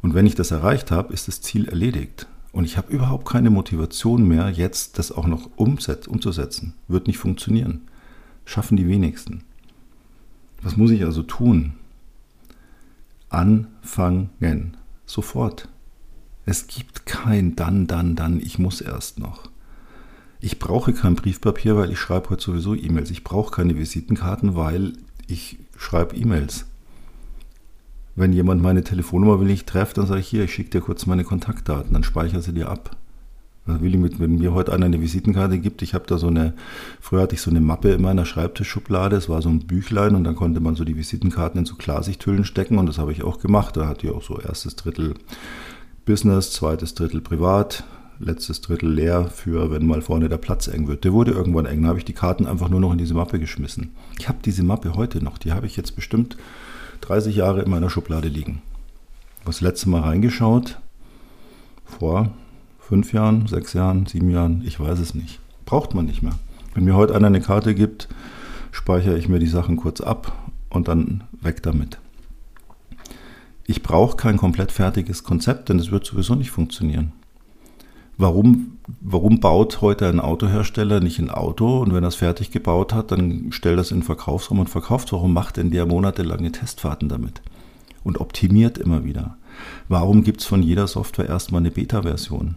Und 0.03 0.15
wenn 0.15 0.27
ich 0.27 0.35
das 0.35 0.51
erreicht 0.51 0.91
habe, 0.91 1.13
ist 1.13 1.29
das 1.29 1.41
Ziel 1.41 1.69
erledigt. 1.69 2.27
Und 2.53 2.65
ich 2.65 2.77
habe 2.77 2.93
überhaupt 2.93 3.27
keine 3.27 3.51
Motivation 3.51 4.29
mehr, 4.29 4.51
jetzt 4.51 4.99
das 4.99 5.11
auch 5.11 5.27
noch 5.27 5.49
umzusetzen. 5.57 6.75
Wird 6.89 7.07
nicht 7.07 7.19
funktionieren. 7.19 7.83
Schaffen 8.45 8.77
die 8.77 8.89
wenigsten. 8.89 9.45
Was 10.61 10.77
muss 10.77 10.91
ich 10.91 11.05
also 11.05 11.23
tun? 11.23 11.75
Anfangen. 13.31 14.77
Sofort. 15.07 15.69
Es 16.45 16.67
gibt 16.67 17.07
kein 17.07 17.57
dann, 17.57 17.87
dann, 17.87 18.17
dann, 18.17 18.41
ich 18.41 18.59
muss 18.59 18.81
erst 18.81 19.19
noch. 19.19 19.51
Ich 20.41 20.59
brauche 20.59 20.93
kein 20.93 21.15
Briefpapier, 21.15 21.77
weil 21.77 21.93
ich 21.93 22.01
schreibe 22.01 22.31
heute 22.31 22.43
sowieso 22.43 22.75
E-Mails. 22.75 23.11
Ich 23.11 23.23
brauche 23.23 23.53
keine 23.53 23.77
Visitenkarten, 23.79 24.57
weil 24.57 24.95
ich 25.29 25.59
schreibe 25.77 26.17
E-Mails. 26.17 26.67
Wenn 28.15 28.33
jemand 28.33 28.63
meine 28.63 28.85
Telefonnummer 28.85 29.41
will 29.41 29.51
ich 29.51 29.65
treffen, 29.65 29.95
dann 29.97 30.07
sage 30.07 30.21
ich 30.21 30.29
hier, 30.29 30.45
ich 30.45 30.53
schicke 30.53 30.71
dir 30.71 30.81
kurz 30.81 31.07
meine 31.07 31.25
Kontaktdaten, 31.25 31.93
dann 31.95 32.05
speichere 32.05 32.43
sie 32.43 32.53
dir 32.53 32.69
ab. 32.69 32.97
Will 33.65 33.95
ich 33.95 34.01
mit, 34.01 34.19
wenn 34.19 34.39
mir 34.39 34.53
heute 34.55 34.73
einer 34.73 34.87
eine 34.87 35.01
Visitenkarte 35.01 35.59
gibt, 35.59 35.83
ich 35.83 35.95
habe 35.95 36.05
da 36.07 36.19
so 36.19 36.27
eine, 36.27 36.53
früher 37.01 37.23
hatte 37.23 37.37
ich 37.37 37.41
so 37.41 37.51
eine 37.51 37.61
Mappe 37.61 37.93
in 37.93 38.03
meiner 38.03 38.27
Schreibtischschublade, 38.27 39.15
es 39.15 39.29
war 39.29 39.41
so 39.41 39.49
ein 39.51 39.61
Büchlein 39.61 40.17
und 40.17 40.25
dann 40.25 40.35
konnte 40.35 40.59
man 40.59 40.75
so 40.75 40.85
die 40.85 40.97
Visitenkarten 40.97 41.61
in 41.61 41.65
so 41.65 41.77
Klarsichthüllen 41.77 42.45
stecken 42.45 42.79
und 42.79 42.87
das 42.87 42.99
habe 42.99 43.13
ich 43.13 43.23
auch 43.23 43.39
gemacht. 43.39 43.77
Da 43.77 43.87
hatte 43.87 44.09
ich 44.09 44.13
auch 44.13 44.23
so 44.23 44.41
erstes 44.41 44.75
Drittel 44.75 45.15
Business, 46.05 46.51
zweites 46.51 46.95
Drittel 46.95 47.21
privat, 47.21 47.85
letztes 48.19 48.63
Drittel 48.63 48.93
leer 48.93 49.27
für, 49.27 49.71
wenn 49.71 49.87
mal 49.87 50.03
vorne 50.03 50.29
der 50.29 50.39
Platz 50.39 50.67
eng 50.67 50.89
wird. 50.89 51.05
Der 51.05 51.13
wurde 51.13 51.31
irgendwann 51.31 51.67
eng, 51.67 51.83
da 51.83 51.89
habe 51.89 51.99
ich 51.99 52.05
die 52.05 52.15
Karten 52.15 52.47
einfach 52.47 52.69
nur 52.69 52.81
noch 52.81 52.91
in 52.91 52.99
diese 52.99 53.15
Mappe 53.15 53.39
geschmissen. 53.39 53.93
Ich 54.19 54.29
habe 54.29 54.39
diese 54.45 54.65
Mappe 54.65 54.97
heute 54.97 55.23
noch, 55.23 55.39
die 55.39 55.53
habe 55.53 55.67
ich 55.67 55.77
jetzt 55.77 55.95
bestimmt 55.95 56.37
30 57.03 57.37
Jahre 57.37 57.63
in 57.63 57.71
meiner 57.71 57.91
Schublade 57.91 58.29
liegen. 58.29 58.63
Das 59.45 59.61
letzte 59.61 59.89
Mal 59.89 60.03
reingeschaut, 60.03 60.79
vor 61.85 62.31
fünf 62.79 63.13
Jahren, 63.13 63.47
sechs 63.47 63.73
Jahren, 63.73 64.07
sieben 64.07 64.31
Jahren, 64.31 64.63
ich 64.65 64.79
weiß 64.79 64.99
es 64.99 65.15
nicht. 65.15 65.41
Braucht 65.67 65.95
man 65.95 66.07
nicht 66.07 66.23
mehr. 66.23 66.39
Wenn 66.75 66.85
mir 66.85 66.95
heute 66.95 67.15
einer 67.15 67.27
eine 67.27 67.41
Karte 67.41 67.75
gibt, 67.75 68.09
speichere 68.71 69.19
ich 69.19 69.29
mir 69.29 69.39
die 69.39 69.47
Sachen 69.47 69.77
kurz 69.77 70.01
ab 70.01 70.33
und 70.71 70.89
dann 70.89 71.25
weg 71.41 71.63
damit. 71.63 71.99
Ich 73.67 73.83
brauche 73.83 74.17
kein 74.17 74.37
komplett 74.37 74.73
fertiges 74.73 75.25
Konzept, 75.25 75.69
denn 75.69 75.79
es 75.79 75.91
wird 75.91 76.07
sowieso 76.07 76.35
nicht 76.35 76.51
funktionieren. 76.51 77.13
Warum, 78.23 78.79
warum 79.01 79.41
baut 79.41 79.81
heute 79.81 80.07
ein 80.07 80.21
Autohersteller 80.21 81.01
nicht 81.01 81.19
ein 81.19 81.29
Auto 81.29 81.81
und 81.81 81.93
wenn 81.93 82.05
er 82.05 82.09
es 82.09 82.15
fertig 82.15 82.53
gebaut 82.53 82.95
hat, 82.95 83.11
dann 83.11 83.51
stellt 83.51 83.79
er 83.79 83.81
es 83.81 83.91
in 83.91 83.99
den 83.99 84.05
Verkaufsraum 84.05 84.61
und 84.61 84.71
verkauft? 84.71 85.11
Warum 85.11 85.33
macht 85.33 85.57
denn 85.57 85.73
der 85.73 85.87
monatelange 85.87 86.53
Testfahrten 86.53 87.09
damit? 87.09 87.43
Und 88.05 88.21
optimiert 88.21 88.79
immer 88.79 89.03
wieder. 89.03 89.39
Warum 89.89 90.23
gibt 90.23 90.41
es 90.41 90.47
von 90.47 90.63
jeder 90.63 90.87
Software 90.87 91.29
erstmal 91.29 91.63
eine 91.63 91.73
Beta-Version? 91.73 92.55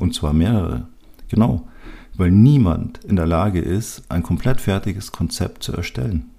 Und 0.00 0.14
zwar 0.14 0.32
mehrere. 0.32 0.86
Genau, 1.28 1.68
weil 2.16 2.30
niemand 2.30 3.04
in 3.04 3.16
der 3.16 3.26
Lage 3.26 3.60
ist, 3.60 4.02
ein 4.08 4.22
komplett 4.22 4.62
fertiges 4.62 5.12
Konzept 5.12 5.62
zu 5.62 5.74
erstellen. 5.74 6.30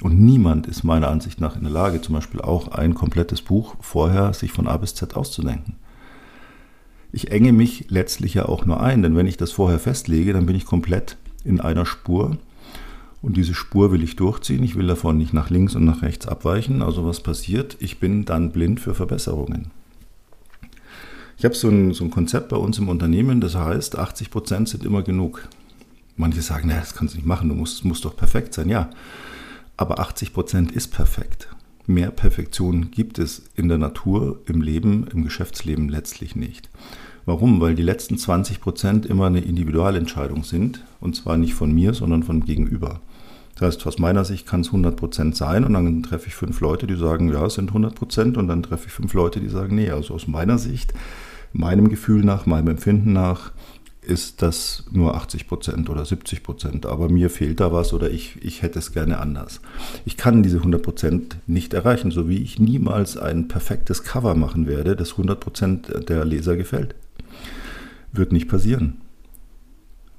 Und 0.00 0.18
niemand 0.18 0.66
ist 0.66 0.84
meiner 0.84 1.08
Ansicht 1.08 1.38
nach 1.38 1.54
in 1.54 1.64
der 1.64 1.72
Lage, 1.72 2.00
zum 2.00 2.14
Beispiel 2.14 2.40
auch 2.40 2.68
ein 2.68 2.94
komplettes 2.94 3.42
Buch 3.42 3.74
vorher 3.80 4.32
sich 4.32 4.52
von 4.52 4.68
A 4.68 4.78
bis 4.78 4.94
Z 4.94 5.14
auszudenken 5.16 5.76
ich 7.16 7.30
enge 7.30 7.50
mich 7.50 7.86
letztlich 7.88 8.34
ja 8.34 8.44
auch 8.44 8.66
nur 8.66 8.82
ein, 8.82 9.02
denn 9.02 9.16
wenn 9.16 9.26
ich 9.26 9.38
das 9.38 9.50
vorher 9.50 9.78
festlege, 9.78 10.34
dann 10.34 10.44
bin 10.44 10.54
ich 10.54 10.66
komplett 10.66 11.16
in 11.44 11.62
einer 11.62 11.86
Spur. 11.86 12.36
Und 13.22 13.38
diese 13.38 13.54
Spur 13.54 13.90
will 13.90 14.02
ich 14.02 14.16
durchziehen. 14.16 14.62
Ich 14.62 14.76
will 14.76 14.86
davon 14.86 15.16
nicht 15.16 15.32
nach 15.32 15.48
links 15.48 15.74
und 15.74 15.86
nach 15.86 16.02
rechts 16.02 16.28
abweichen. 16.28 16.82
Also 16.82 17.06
was 17.06 17.22
passiert? 17.22 17.78
Ich 17.80 18.00
bin 18.00 18.26
dann 18.26 18.52
blind 18.52 18.80
für 18.80 18.94
Verbesserungen. 18.94 19.70
Ich 21.38 21.46
habe 21.46 21.54
so 21.54 21.68
ein, 21.68 21.94
so 21.94 22.04
ein 22.04 22.10
Konzept 22.10 22.50
bei 22.50 22.56
uns 22.56 22.76
im 22.76 22.90
Unternehmen, 22.90 23.40
das 23.40 23.54
heißt, 23.54 23.96
80 23.96 24.30
Prozent 24.30 24.68
sind 24.68 24.84
immer 24.84 25.02
genug. 25.02 25.48
Manche 26.16 26.42
sagen, 26.42 26.68
naja, 26.68 26.80
das 26.80 26.94
kannst 26.94 27.14
du 27.14 27.18
nicht 27.18 27.26
machen, 27.26 27.48
du 27.48 27.54
musst, 27.54 27.82
muss 27.82 28.02
doch 28.02 28.14
perfekt 28.14 28.52
sein. 28.52 28.68
Ja, 28.68 28.90
aber 29.78 30.00
80 30.00 30.34
Prozent 30.34 30.72
ist 30.72 30.88
perfekt. 30.88 31.48
Mehr 31.86 32.10
Perfektion 32.10 32.90
gibt 32.90 33.18
es 33.18 33.42
in 33.54 33.68
der 33.68 33.78
Natur, 33.78 34.40
im 34.46 34.60
Leben, 34.60 35.06
im 35.12 35.24
Geschäftsleben 35.24 35.88
letztlich 35.88 36.36
nicht. 36.36 36.68
Warum? 37.26 37.60
Weil 37.60 37.74
die 37.74 37.82
letzten 37.82 38.16
20 38.16 38.60
Prozent 38.60 39.04
immer 39.04 39.26
eine 39.26 39.40
Individualentscheidung 39.40 40.44
sind. 40.44 40.84
Und 41.00 41.16
zwar 41.16 41.36
nicht 41.36 41.54
von 41.54 41.72
mir, 41.72 41.92
sondern 41.92 42.22
von 42.22 42.44
Gegenüber. 42.44 43.00
Das 43.56 43.68
heißt, 43.68 43.86
aus 43.86 43.98
meiner 43.98 44.24
Sicht 44.24 44.46
kann 44.46 44.60
es 44.60 44.68
100 44.68 44.96
Prozent 44.96 45.34
sein 45.34 45.64
und 45.64 45.72
dann 45.72 46.02
treffe 46.02 46.28
ich 46.28 46.34
fünf 46.34 46.60
Leute, 46.60 46.86
die 46.86 46.94
sagen, 46.94 47.32
ja, 47.32 47.46
es 47.46 47.54
sind 47.54 47.68
100 47.70 47.94
Prozent 47.94 48.36
und 48.36 48.48
dann 48.48 48.62
treffe 48.62 48.86
ich 48.86 48.92
fünf 48.92 49.14
Leute, 49.14 49.40
die 49.40 49.48
sagen, 49.48 49.74
nee, 49.76 49.90
also 49.90 50.14
aus 50.14 50.26
meiner 50.26 50.58
Sicht, 50.58 50.92
meinem 51.52 51.88
Gefühl 51.88 52.22
nach, 52.22 52.44
meinem 52.44 52.68
Empfinden 52.68 53.14
nach, 53.14 53.52
ist 54.02 54.42
das 54.42 54.84
nur 54.92 55.16
80 55.16 55.48
Prozent 55.48 55.90
oder 55.90 56.04
70 56.04 56.42
Prozent. 56.42 56.86
Aber 56.86 57.08
mir 57.08 57.30
fehlt 57.30 57.58
da 57.58 57.72
was 57.72 57.94
oder 57.94 58.10
ich, 58.10 58.36
ich 58.44 58.62
hätte 58.62 58.78
es 58.78 58.92
gerne 58.92 59.18
anders. 59.18 59.60
Ich 60.04 60.18
kann 60.18 60.42
diese 60.42 60.58
100 60.58 60.82
Prozent 60.82 61.38
nicht 61.46 61.74
erreichen, 61.74 62.10
so 62.10 62.28
wie 62.28 62.42
ich 62.42 62.60
niemals 62.60 63.16
ein 63.16 63.48
perfektes 63.48 64.04
Cover 64.04 64.34
machen 64.34 64.66
werde, 64.66 64.94
das 64.94 65.12
100 65.12 65.40
Prozent 65.40 66.08
der 66.08 66.24
Leser 66.26 66.56
gefällt. 66.56 66.94
Wird 68.12 68.32
nicht 68.32 68.48
passieren. 68.48 68.98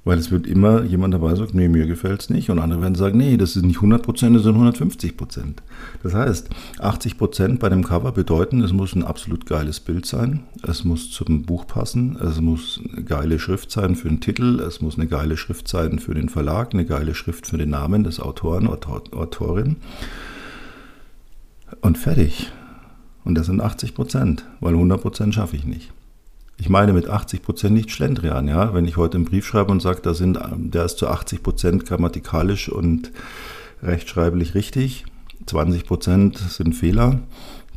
Weil 0.08 0.18
es 0.18 0.30
wird 0.30 0.46
immer 0.46 0.84
jemand 0.84 1.12
dabei 1.12 1.34
sagen, 1.34 1.50
nee, 1.52 1.68
mir 1.68 1.86
gefällt 1.86 2.22
es 2.22 2.30
nicht. 2.30 2.48
Und 2.48 2.58
andere 2.58 2.80
werden 2.80 2.94
sagen, 2.94 3.18
nee, 3.18 3.36
das 3.36 3.52
sind 3.52 3.66
nicht 3.66 3.76
100 3.76 4.02
Prozent, 4.02 4.34
das 4.34 4.44
sind 4.44 4.54
150 4.54 5.18
Prozent. 5.18 5.62
Das 6.02 6.14
heißt, 6.14 6.48
80 6.78 7.18
Prozent 7.18 7.60
bei 7.60 7.68
dem 7.68 7.84
Cover 7.84 8.12
bedeuten, 8.12 8.62
es 8.62 8.72
muss 8.72 8.94
ein 8.94 9.04
absolut 9.04 9.44
geiles 9.44 9.80
Bild 9.80 10.06
sein, 10.06 10.44
es 10.62 10.84
muss 10.84 11.10
zum 11.10 11.42
Buch 11.42 11.66
passen, 11.66 12.16
es 12.16 12.40
muss 12.40 12.80
eine 12.90 13.04
geile 13.04 13.38
Schrift 13.38 13.70
sein 13.70 13.96
für 13.96 14.08
den 14.08 14.20
Titel, 14.20 14.60
es 14.60 14.80
muss 14.80 14.98
eine 14.98 15.08
geile 15.08 15.36
Schrift 15.36 15.68
sein 15.68 15.98
für 15.98 16.14
den 16.14 16.30
Verlag, 16.30 16.72
eine 16.72 16.86
geile 16.86 17.14
Schrift 17.14 17.46
für 17.46 17.58
den 17.58 17.68
Namen 17.68 18.02
des 18.02 18.18
Autoren, 18.18 18.66
Autor, 18.66 19.02
Autorin. 19.12 19.76
Und 21.82 21.98
fertig. 21.98 22.50
Und 23.24 23.34
das 23.34 23.44
sind 23.44 23.60
80 23.60 23.94
Prozent, 23.94 24.46
weil 24.60 24.72
100 24.72 25.02
Prozent 25.02 25.34
schaffe 25.34 25.56
ich 25.56 25.66
nicht. 25.66 25.92
Ich 26.60 26.68
meine 26.68 26.92
mit 26.92 27.08
80 27.08 27.42
Prozent 27.42 27.74
nicht 27.74 27.90
Schlendrian, 27.90 28.48
ja. 28.48 28.74
Wenn 28.74 28.84
ich 28.84 28.96
heute 28.96 29.16
einen 29.16 29.24
Brief 29.24 29.46
schreibe 29.46 29.70
und 29.70 29.80
sage, 29.80 30.00
da 30.02 30.12
sind, 30.12 30.40
der 30.56 30.84
ist 30.84 30.98
zu 30.98 31.06
80 31.06 31.42
Prozent 31.42 31.86
grammatikalisch 31.86 32.68
und 32.68 33.12
rechtschreiblich 33.80 34.54
richtig, 34.54 35.04
20 35.46 35.86
Prozent 35.86 36.36
sind 36.36 36.74
Fehler, 36.74 37.20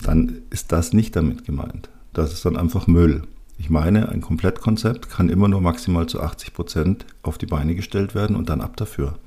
dann 0.02 0.42
ist 0.50 0.72
das 0.72 0.94
nicht 0.94 1.16
damit 1.16 1.46
gemeint. 1.46 1.90
Das 2.14 2.34
ist 2.34 2.44
dann 2.44 2.58
einfach 2.58 2.88
Müll. 2.88 3.22
Ich 3.60 3.70
meine, 3.70 4.10
ein 4.10 4.22
Komplettkonzept 4.22 5.10
kann 5.10 5.30
immer 5.30 5.48
nur 5.48 5.62
maximal 5.62 6.08
zu 6.08 6.20
80 6.20 6.52
Prozent 6.52 7.06
auf 7.22 7.38
die 7.38 7.46
Beine 7.46 7.76
gestellt 7.76 8.16
werden 8.16 8.36
und 8.36 8.50
dann 8.50 8.62
ab 8.62 8.76
dafür. 8.78 9.20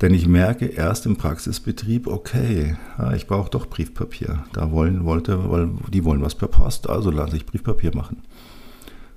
Denn 0.00 0.12
ich 0.12 0.26
merke 0.26 0.66
erst 0.66 1.06
im 1.06 1.16
Praxisbetrieb, 1.16 2.08
okay, 2.08 2.76
ich 3.14 3.26
brauche 3.26 3.50
doch 3.50 3.66
Briefpapier. 3.66 4.44
Da 4.52 4.70
wollen, 4.72 5.04
wollte, 5.04 5.50
weil 5.50 5.70
die 5.92 6.04
wollen 6.04 6.22
was 6.22 6.34
per 6.34 6.48
Post, 6.48 6.90
also 6.90 7.10
lasse 7.10 7.36
ich 7.36 7.46
Briefpapier 7.46 7.94
machen. 7.94 8.22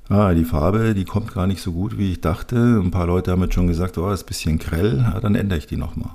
Ah, 0.10 0.34
die 0.34 0.46
Farbe, 0.46 0.93
die 0.93 1.03
kommt 1.03 1.34
gar 1.34 1.48
nicht 1.48 1.62
so 1.62 1.74
gut, 1.74 1.98
wie 1.98 2.12
ich 2.12 2.22
dachte. 2.22 2.79
Ein 2.81 2.91
paar 2.91 3.07
Leute 3.07 3.31
haben 3.31 3.41
jetzt 3.41 3.55
schon 3.55 3.67
gesagt, 3.67 3.98
oh, 3.98 4.10
ist 4.12 4.24
ein 4.24 4.27
bisschen 4.27 4.60
grell, 4.60 5.05
ah, 5.13 5.19
dann 5.19 5.36
ändere 5.36 5.60
ich 5.60 5.67
die 5.67 5.77
nochmal. 5.77 6.12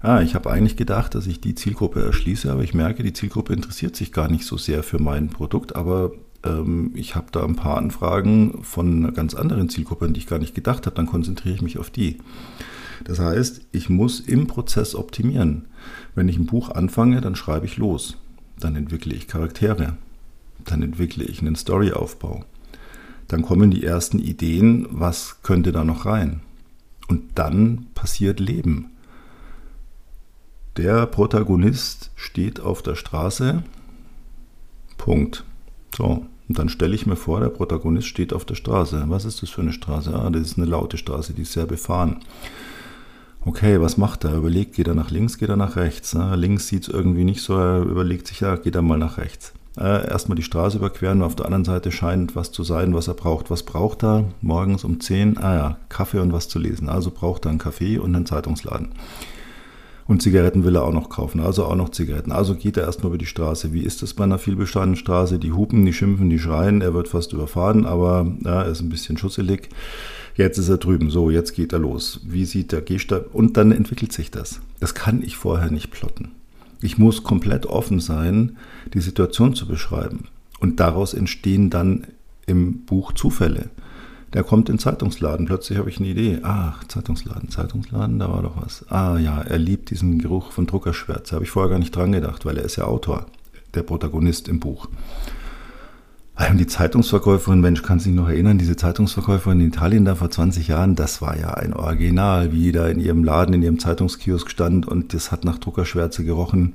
Ah, 0.00 0.20
ich 0.20 0.34
habe 0.34 0.50
eigentlich 0.50 0.76
gedacht, 0.76 1.14
dass 1.14 1.26
ich 1.26 1.40
die 1.40 1.54
Zielgruppe 1.54 2.04
erschließe, 2.04 2.52
aber 2.52 2.62
ich 2.62 2.74
merke, 2.74 3.02
die 3.02 3.14
Zielgruppe 3.14 3.54
interessiert 3.54 3.96
sich 3.96 4.12
gar 4.12 4.28
nicht 4.30 4.44
so 4.44 4.58
sehr 4.58 4.82
für 4.82 5.00
mein 5.00 5.30
Produkt, 5.30 5.74
aber 5.74 6.12
ähm, 6.44 6.92
ich 6.94 7.16
habe 7.16 7.28
da 7.32 7.42
ein 7.42 7.56
paar 7.56 7.78
Anfragen 7.78 8.62
von 8.62 8.98
einer 8.98 9.12
ganz 9.12 9.34
anderen 9.34 9.70
Zielgruppe, 9.70 10.04
an 10.04 10.12
die 10.12 10.20
ich 10.20 10.26
gar 10.26 10.38
nicht 10.38 10.54
gedacht 10.54 10.84
habe, 10.86 10.96
dann 10.96 11.06
konzentriere 11.06 11.54
ich 11.54 11.62
mich 11.62 11.78
auf 11.78 11.88
die. 11.88 12.18
Das 13.04 13.18
heißt, 13.18 13.62
ich 13.72 13.88
muss 13.88 14.20
im 14.20 14.46
Prozess 14.46 14.94
optimieren. 14.94 15.66
Wenn 16.14 16.28
ich 16.28 16.38
ein 16.38 16.46
Buch 16.46 16.70
anfange, 16.70 17.20
dann 17.20 17.36
schreibe 17.36 17.66
ich 17.66 17.76
los. 17.76 18.16
Dann 18.58 18.76
entwickle 18.76 19.14
ich 19.14 19.28
Charaktere. 19.28 19.96
Dann 20.64 20.82
entwickle 20.82 21.24
ich 21.24 21.40
einen 21.40 21.56
Storyaufbau. 21.56 22.44
Dann 23.28 23.42
kommen 23.42 23.70
die 23.70 23.84
ersten 23.84 24.18
Ideen, 24.18 24.86
was 24.90 25.42
könnte 25.42 25.72
da 25.72 25.84
noch 25.84 26.06
rein. 26.06 26.40
Und 27.08 27.22
dann 27.34 27.86
passiert 27.94 28.40
Leben. 28.40 28.90
Der 30.76 31.06
Protagonist 31.06 32.10
steht 32.16 32.60
auf 32.60 32.82
der 32.82 32.96
Straße. 32.96 33.62
Punkt. 34.98 35.44
So, 35.96 36.26
und 36.48 36.58
dann 36.58 36.68
stelle 36.68 36.94
ich 36.94 37.06
mir 37.06 37.16
vor, 37.16 37.40
der 37.40 37.48
Protagonist 37.48 38.06
steht 38.06 38.32
auf 38.32 38.44
der 38.44 38.54
Straße. 38.54 39.04
Was 39.06 39.24
ist 39.24 39.42
das 39.42 39.50
für 39.50 39.62
eine 39.62 39.72
Straße? 39.72 40.14
Ah, 40.14 40.30
das 40.30 40.42
ist 40.42 40.58
eine 40.58 40.66
laute 40.66 40.98
Straße, 40.98 41.32
die 41.32 41.42
ist 41.42 41.52
sehr 41.52 41.66
befahren. 41.66 42.20
Okay, 43.46 43.80
was 43.80 43.96
macht 43.96 44.24
er? 44.24 44.34
Überlegt, 44.34 44.74
geht 44.74 44.88
er 44.88 44.96
nach 44.96 45.12
links, 45.12 45.38
geht 45.38 45.50
er 45.50 45.56
nach 45.56 45.76
rechts? 45.76 46.14
Ne? 46.14 46.34
Links 46.34 46.66
sieht 46.66 46.82
es 46.82 46.88
irgendwie 46.88 47.22
nicht 47.22 47.42
so, 47.42 47.56
er 47.56 47.82
überlegt 47.82 48.26
sich, 48.26 48.40
ja, 48.40 48.56
geht 48.56 48.74
er 48.74 48.82
mal 48.82 48.98
nach 48.98 49.18
rechts. 49.18 49.52
Äh, 49.78 50.08
erstmal 50.08 50.34
die 50.34 50.42
Straße 50.42 50.78
überqueren, 50.78 51.22
auf 51.22 51.36
der 51.36 51.46
anderen 51.46 51.64
Seite 51.64 51.92
scheint 51.92 52.34
was 52.34 52.50
zu 52.50 52.64
sein, 52.64 52.92
was 52.92 53.06
er 53.06 53.14
braucht. 53.14 53.48
Was 53.48 53.62
braucht 53.62 54.02
er? 54.02 54.24
Morgens 54.40 54.82
um 54.82 54.98
10, 54.98 55.38
ah 55.38 55.54
ja, 55.54 55.76
Kaffee 55.88 56.18
und 56.18 56.32
was 56.32 56.48
zu 56.48 56.58
lesen. 56.58 56.88
Also 56.88 57.12
braucht 57.12 57.46
er 57.46 57.50
einen 57.50 57.60
Kaffee 57.60 57.98
und 57.98 58.16
einen 58.16 58.26
Zeitungsladen. 58.26 58.88
Und 60.08 60.22
Zigaretten 60.22 60.64
will 60.64 60.74
er 60.74 60.82
auch 60.82 60.92
noch 60.92 61.08
kaufen, 61.08 61.40
also 61.40 61.66
auch 61.66 61.76
noch 61.76 61.90
Zigaretten. 61.90 62.32
Also 62.32 62.56
geht 62.56 62.76
er 62.76 62.84
erstmal 62.84 63.10
über 63.10 63.18
die 63.18 63.26
Straße. 63.26 63.72
Wie 63.72 63.82
ist 63.82 64.02
das 64.02 64.14
bei 64.14 64.24
einer 64.24 64.38
vielbeschadenen 64.38 64.96
Straße? 64.96 65.38
Die 65.38 65.52
hupen, 65.52 65.86
die 65.86 65.92
schimpfen, 65.92 66.30
die 66.30 66.40
schreien, 66.40 66.82
er 66.82 66.94
wird 66.94 67.06
fast 67.06 67.32
überfahren, 67.32 67.86
aber 67.86 68.26
ja, 68.44 68.62
er 68.62 68.68
ist 68.68 68.80
ein 68.80 68.88
bisschen 68.88 69.16
schusselig. 69.16 69.68
Jetzt 70.36 70.58
ist 70.58 70.68
er 70.68 70.76
drüben, 70.76 71.10
so, 71.10 71.30
jetzt 71.30 71.54
geht 71.54 71.72
er 71.72 71.78
los. 71.78 72.20
Wie 72.24 72.44
sieht 72.44 72.70
der 72.72 72.82
Gehsteig? 72.82 73.24
Und 73.32 73.56
dann 73.56 73.72
entwickelt 73.72 74.12
sich 74.12 74.30
das. 74.30 74.60
Das 74.80 74.94
kann 74.94 75.22
ich 75.22 75.36
vorher 75.36 75.70
nicht 75.70 75.90
plotten. 75.90 76.32
Ich 76.82 76.98
muss 76.98 77.22
komplett 77.22 77.64
offen 77.64 78.00
sein, 78.00 78.58
die 78.92 79.00
Situation 79.00 79.54
zu 79.54 79.66
beschreiben. 79.66 80.28
Und 80.60 80.78
daraus 80.78 81.14
entstehen 81.14 81.70
dann 81.70 82.06
im 82.46 82.84
Buch 82.84 83.12
Zufälle. 83.12 83.70
Der 84.34 84.44
kommt 84.44 84.68
in 84.68 84.74
den 84.74 84.80
Zeitungsladen, 84.80 85.46
plötzlich 85.46 85.78
habe 85.78 85.88
ich 85.88 85.98
eine 85.98 86.08
Idee. 86.08 86.40
Ach, 86.42 86.84
Zeitungsladen, 86.84 87.48
Zeitungsladen, 87.48 88.18
da 88.18 88.30
war 88.30 88.42
doch 88.42 88.60
was. 88.60 88.84
Ah 88.90 89.16
ja, 89.18 89.40
er 89.40 89.58
liebt 89.58 89.90
diesen 89.90 90.18
Geruch 90.18 90.52
von 90.52 90.66
Druckerschwärze. 90.66 91.34
Habe 91.34 91.44
ich 91.44 91.50
vorher 91.50 91.70
gar 91.70 91.78
nicht 91.78 91.96
dran 91.96 92.12
gedacht, 92.12 92.44
weil 92.44 92.58
er 92.58 92.64
ist 92.64 92.76
ja 92.76 92.84
Autor, 92.84 93.26
der 93.74 93.82
Protagonist 93.82 94.48
im 94.48 94.60
Buch. 94.60 94.88
Und 96.38 96.58
die 96.58 96.66
Zeitungsverkäuferin, 96.66 97.60
Mensch, 97.60 97.82
kann 97.82 97.98
sich 97.98 98.12
noch 98.12 98.28
erinnern, 98.28 98.58
diese 98.58 98.76
Zeitungsverkäuferin 98.76 99.60
in 99.60 99.68
Italien 99.68 100.04
da 100.04 100.14
vor 100.14 100.30
20 100.30 100.68
Jahren, 100.68 100.94
das 100.94 101.22
war 101.22 101.38
ja 101.38 101.54
ein 101.54 101.72
Original, 101.72 102.52
wie 102.52 102.72
da 102.72 102.88
in 102.88 103.00
ihrem 103.00 103.24
Laden, 103.24 103.54
in 103.54 103.62
ihrem 103.62 103.78
Zeitungskiosk 103.78 104.50
stand 104.50 104.86
und 104.86 105.14
das 105.14 105.32
hat 105.32 105.44
nach 105.44 105.58
Druckerschwärze 105.58 106.24
gerochen. 106.24 106.74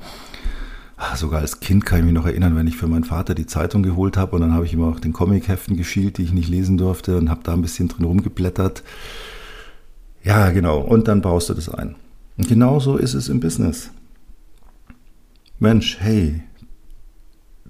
Ach, 0.97 1.15
sogar 1.15 1.41
als 1.41 1.59
Kind 1.59 1.85
kann 1.85 1.99
ich 1.99 2.05
mich 2.05 2.13
noch 2.13 2.25
erinnern, 2.25 2.55
wenn 2.55 2.67
ich 2.67 2.75
für 2.77 2.87
meinen 2.87 3.03
Vater 3.03 3.35
die 3.35 3.45
Zeitung 3.45 3.83
geholt 3.83 4.17
habe 4.17 4.35
und 4.35 4.41
dann 4.41 4.53
habe 4.53 4.65
ich 4.65 4.73
immer 4.73 4.87
auch 4.87 4.99
den 4.99 5.13
Comicheften 5.13 5.77
geschielt, 5.77 6.17
die 6.17 6.23
ich 6.23 6.33
nicht 6.33 6.49
lesen 6.49 6.77
durfte 6.77 7.17
und 7.17 7.29
habe 7.29 7.41
da 7.43 7.53
ein 7.53 7.61
bisschen 7.61 7.87
drin 7.87 8.05
rumgeblättert. 8.05 8.83
Ja, 10.23 10.49
genau. 10.49 10.79
Und 10.79 11.07
dann 11.07 11.21
baust 11.21 11.49
du 11.49 11.53
das 11.53 11.69
ein. 11.69 11.95
Und 12.37 12.47
genauso 12.47 12.97
ist 12.97 13.13
es 13.13 13.29
im 13.29 13.39
Business. 13.39 13.91
Mensch, 15.59 15.97
hey, 15.99 16.41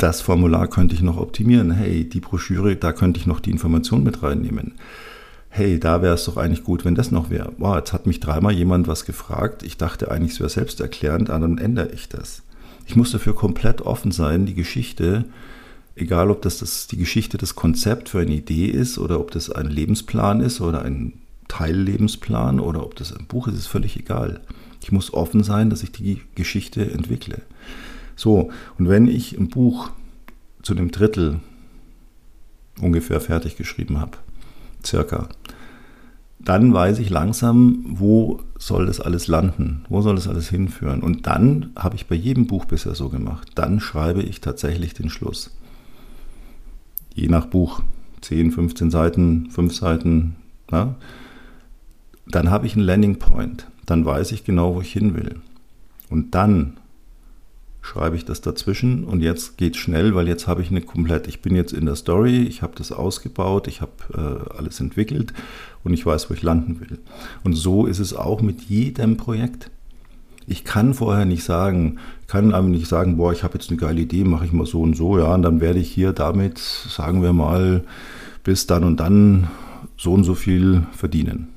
das 0.02 0.22
Formular 0.22 0.68
könnte 0.68 0.96
ich 0.96 1.02
noch 1.02 1.18
optimieren. 1.18 1.72
Hey, 1.72 2.10
die 2.10 2.22
Broschüre, 2.22 2.76
da 2.76 2.92
könnte 2.92 3.20
ich 3.20 3.28
noch 3.28 3.40
die 3.40 3.52
Information 3.52 4.04
mit 4.04 4.24
reinnehmen. 4.24 4.74
Hey, 5.50 5.80
da 5.80 6.02
wäre 6.02 6.16
es 6.16 6.26
doch 6.26 6.38
eigentlich 6.38 6.64
gut, 6.64 6.86
wenn 6.86 6.96
das 6.96 7.12
noch 7.12 7.30
wäre. 7.30 7.54
Wow, 7.58 7.76
jetzt 7.76 7.94
hat 7.94 8.08
mich 8.08 8.20
dreimal 8.20 8.54
jemand 8.54 8.88
was 8.88 9.06
gefragt. 9.06 9.64
Ich 9.64 9.78
dachte 9.78 10.10
eigentlich, 10.10 10.34
es 10.34 10.40
wäre 10.40 10.50
selbsterklärend, 10.50 11.30
aber 11.30 11.42
dann 11.42 11.58
ändere 11.58 11.90
ich 11.92 12.10
das. 12.10 12.42
Ich 12.88 12.96
muss 12.96 13.12
dafür 13.12 13.36
komplett 13.36 13.82
offen 13.82 14.12
sein, 14.12 14.46
die 14.46 14.56
Geschichte, 14.56 15.26
egal 15.96 16.32
ob 16.32 16.42
das, 16.42 16.58
das 16.58 16.88
die 16.88 16.98
Geschichte, 16.98 17.38
das 17.38 17.56
Konzept 17.56 18.10
für 18.10 18.22
eine 18.22 18.34
Idee 18.34 18.68
ist 18.68 18.98
oder 18.98 19.20
ob 19.20 19.32
das 19.32 19.52
ein 19.52 19.68
Lebensplan 19.68 20.42
ist 20.42 20.62
oder 20.62 20.82
ein 20.82 21.14
Teillebensplan 21.48 22.60
oder 22.60 22.84
ob 22.84 22.96
das 22.96 23.14
ein 23.16 23.28
Buch 23.28 23.48
ist, 23.48 23.56
ist 23.56 23.68
völlig 23.68 23.98
egal. 24.00 24.42
Ich 24.82 24.92
muss 24.92 25.14
offen 25.14 25.44
sein, 25.44 25.70
dass 25.70 25.84
ich 25.84 25.92
die 25.92 26.22
Geschichte 26.34 26.90
entwickle. 26.90 27.42
So, 28.15 28.52
und 28.78 28.89
wenn 28.89 29.08
ich 29.08 29.38
ein 29.38 29.50
Buch 29.50 29.91
zu 30.62 30.74
dem 30.74 30.91
Drittel 30.91 31.39
ungefähr 32.82 33.21
fertig 33.21 33.58
geschrieben 33.58 34.00
habe, 34.00 34.17
circa, 34.86 35.30
dann 36.39 36.74
weiß 36.74 37.00
ich 37.00 37.10
langsam, 37.10 37.84
wo 37.88 38.41
soll 38.58 38.88
das 38.88 39.00
alles 39.00 39.28
landen, 39.28 39.86
wo 39.89 40.02
soll 40.02 40.15
das 40.15 40.28
alles 40.28 40.50
hinführen. 40.50 41.02
Und 41.02 41.28
dann 41.28 41.71
habe 41.76 41.95
ich 41.95 42.08
bei 42.08 42.15
jedem 42.15 42.47
Buch 42.47 42.65
bisher 42.65 42.95
so 42.95 43.10
gemacht, 43.10 43.52
dann 43.56 43.80
schreibe 43.80 44.24
ich 44.24 44.41
tatsächlich 44.41 44.93
den 44.93 45.10
Schluss. 45.10 45.52
Je 47.13 47.28
nach 47.28 47.45
Buch, 47.45 47.82
10, 48.21 48.52
15 48.52 48.91
Seiten, 48.91 49.50
5 49.52 49.76
Seiten, 49.76 50.36
na? 50.69 50.95
dann 52.28 52.50
habe 52.50 52.65
ich 52.65 52.76
einen 52.76 52.86
Landing 52.86 53.19
Point, 53.19 53.67
dann 53.86 54.06
weiß 54.06 54.32
ich 54.32 54.43
genau, 54.43 54.76
wo 54.76 54.82
ich 54.82 54.93
hin 54.93 55.15
will. 55.15 55.41
Und 56.10 56.34
dann 56.36 56.78
schreibe 57.82 58.15
ich 58.15 58.26
das 58.26 58.41
dazwischen 58.41 59.04
und 59.04 59.22
jetzt 59.22 59.58
geht 59.58 59.76
schnell, 59.76 60.13
weil 60.13 60.28
jetzt 60.28 60.48
habe 60.48 60.62
ich 60.62 60.70
eine 60.70 60.82
komplett, 60.82 61.28
ich 61.28 61.41
bin 61.41 61.56
jetzt 61.56 61.74
in 61.74 61.86
der 61.86 61.96
Story, 61.96 62.44
ich 62.44 62.62
habe 62.62 62.74
das 62.76 62.91
ausgebaut, 62.91 63.67
ich 63.67 63.82
habe 63.82 63.91
äh, 64.13 64.58
alles 64.58 64.80
entwickelt 64.80 65.34
und 65.84 65.94
ich 65.94 66.06
weiß, 66.06 66.30
wo 66.30 66.34
ich 66.34 66.44
landen 66.44 66.80
will. 66.80 67.00
Und 67.44 67.56
so 67.56 67.88
ist 67.88 68.00
es 68.00 68.13
auch 68.13 68.41
mit 68.41 68.62
jedem 68.62 69.17
Projekt. 69.17 69.72
Ich 70.48 70.63
kann 70.63 70.94
vorher 70.94 71.26
nicht 71.26 71.44
sagen, 71.44 71.98
kann 72.28 72.54
aber 72.54 72.67
nicht 72.67 72.88
sagen, 72.88 73.17
boah, 73.17 73.34
ich 73.34 73.44
habe 73.44 73.56
jetzt 73.56 73.70
eine 73.70 73.78
geile 73.78 74.02
Idee, 74.02 74.24
mache 74.24 74.46
ich 74.46 74.52
mal 74.52 74.65
so 74.65 74.82
und 74.82 74.96
so, 74.96 75.17
ja, 75.17 75.34
und 75.34 75.41
dann 75.41 75.60
werde 75.60 75.80
ich 75.80 75.91
hier 75.91 76.13
damit, 76.13 76.60
sagen 76.60 77.24
wir 77.24 77.34
mal, 77.34 77.84
bis 78.44 78.67
dann 78.67 78.84
und 78.84 79.00
dann 79.00 79.50
so 79.98 80.13
und 80.13 80.24
so 80.24 80.36
viel 80.36 80.84
verdienen. 80.91 81.51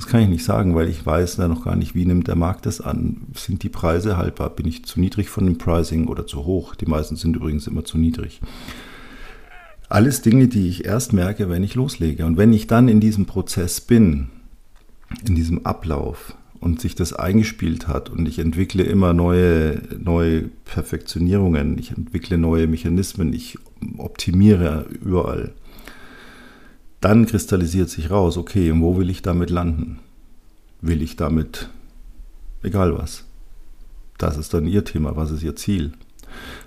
Das 0.00 0.08
kann 0.08 0.22
ich 0.22 0.28
nicht 0.30 0.44
sagen, 0.44 0.74
weil 0.74 0.88
ich 0.88 1.04
weiß 1.04 1.36
da 1.36 1.46
noch 1.46 1.62
gar 1.62 1.76
nicht, 1.76 1.94
wie 1.94 2.06
nimmt 2.06 2.26
der 2.26 2.34
Markt 2.34 2.64
das 2.64 2.80
an. 2.80 3.18
Sind 3.34 3.62
die 3.62 3.68
Preise 3.68 4.16
haltbar? 4.16 4.48
Bin 4.48 4.66
ich 4.66 4.86
zu 4.86 4.98
niedrig 4.98 5.28
von 5.28 5.44
dem 5.44 5.58
Pricing 5.58 6.06
oder 6.06 6.26
zu 6.26 6.46
hoch? 6.46 6.74
Die 6.74 6.86
meisten 6.86 7.16
sind 7.16 7.36
übrigens 7.36 7.66
immer 7.66 7.84
zu 7.84 7.98
niedrig. 7.98 8.40
Alles 9.90 10.22
Dinge, 10.22 10.48
die 10.48 10.68
ich 10.68 10.86
erst 10.86 11.12
merke, 11.12 11.50
wenn 11.50 11.62
ich 11.62 11.74
loslege. 11.74 12.24
Und 12.24 12.38
wenn 12.38 12.54
ich 12.54 12.66
dann 12.66 12.88
in 12.88 13.00
diesem 13.00 13.26
Prozess 13.26 13.82
bin, 13.82 14.30
in 15.28 15.34
diesem 15.34 15.66
Ablauf 15.66 16.34
und 16.60 16.80
sich 16.80 16.94
das 16.94 17.12
eingespielt 17.12 17.86
hat 17.86 18.08
und 18.08 18.26
ich 18.26 18.38
entwickle 18.38 18.84
immer 18.84 19.12
neue, 19.12 19.82
neue 20.02 20.48
Perfektionierungen, 20.64 21.76
ich 21.76 21.90
entwickle 21.90 22.38
neue 22.38 22.68
Mechanismen, 22.68 23.34
ich 23.34 23.58
optimiere 23.98 24.86
überall, 25.02 25.52
dann 27.00 27.26
kristallisiert 27.26 27.88
sich 27.88 28.10
raus, 28.10 28.36
okay, 28.36 28.72
wo 28.76 28.96
will 28.96 29.10
ich 29.10 29.22
damit 29.22 29.50
landen? 29.50 30.00
Will 30.80 31.02
ich 31.02 31.16
damit, 31.16 31.68
egal 32.62 32.96
was. 32.96 33.24
Das 34.18 34.36
ist 34.36 34.52
dann 34.52 34.66
Ihr 34.66 34.84
Thema, 34.84 35.16
was 35.16 35.30
ist 35.30 35.42
Ihr 35.42 35.56
Ziel? 35.56 35.92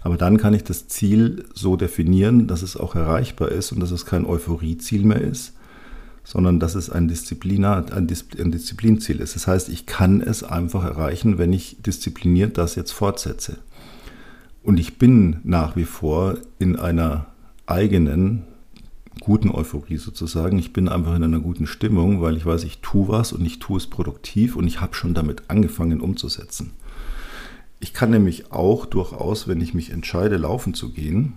Aber 0.02 0.18
dann 0.18 0.38
kann 0.38 0.54
ich 0.54 0.64
das 0.64 0.88
Ziel 0.88 1.46
so 1.54 1.76
definieren, 1.76 2.48
dass 2.48 2.64
es 2.64 2.76
auch 2.76 2.96
erreichbar 2.96 3.50
ist 3.50 3.72
und 3.72 3.80
dass 3.80 3.92
es 3.92 4.06
kein 4.06 4.26
Euphorieziel 4.26 5.06
mehr 5.06 5.22
ist, 5.22 5.54
sondern 6.24 6.60
dass 6.60 6.76
es 6.76 6.90
ein, 6.90 7.08
Disziplina, 7.08 7.86
ein, 7.92 8.08
Disziplinziel 8.08 9.20
ist. 9.20 9.36
Das 9.36 9.48
heißt, 9.48 9.70
ich 9.70 9.86
kann 9.86 10.22
es 10.22 10.44
einfach 10.44 10.84
erreichen, 10.84 11.38
wenn 11.38 11.54
ich 11.54 11.78
diszipliniert 11.82 12.58
das 12.58 12.76
jetzt 12.76 12.92
fortsetze. 12.92 13.58
Und 14.64 14.80
ich 14.80 14.98
bin 14.98 15.40
nach 15.44 15.76
wie 15.76 15.86
vor 15.86 16.38
in 16.60 16.78
einer 16.78 17.28
eigenen 17.66 18.44
guten 19.20 19.52
Euphorie 19.52 19.98
sozusagen. 19.98 20.58
Ich 20.60 20.74
bin 20.74 20.90
einfach 20.90 21.16
in 21.16 21.24
einer 21.24 21.40
guten 21.40 21.68
Stimmung, 21.68 22.22
weil 22.22 22.38
ich 22.38 22.46
weiß, 22.46 22.64
ich 22.64 22.80
tue 22.80 23.08
was 23.08 23.34
und 23.34 23.46
ich 23.46 23.60
tue 23.60 23.78
es 23.78 23.88
produktiv 23.88 24.56
und 24.56 24.68
ich 24.68 24.82
habe 24.82 24.96
schon 24.96 25.14
damit 25.14 25.44
angefangen 25.50 26.02
umzusetzen. 26.02 26.72
Ich 27.80 27.94
kann 27.94 28.12
nämlich 28.12 28.52
auch 28.52 28.86
durchaus, 28.86 29.48
wenn 29.48 29.62
ich 29.62 29.74
mich 29.74 29.92
entscheide, 29.92 30.38
laufen 30.38 30.74
zu 30.74 30.92
gehen, 30.92 31.34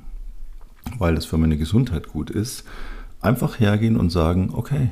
weil 0.98 1.16
es 1.16 1.26
für 1.26 1.38
meine 1.38 1.56
Gesundheit 1.56 2.08
gut 2.08 2.30
ist, 2.30 2.64
einfach 3.20 3.58
hergehen 3.58 3.96
und 3.96 4.10
sagen, 4.10 4.50
okay, 4.52 4.90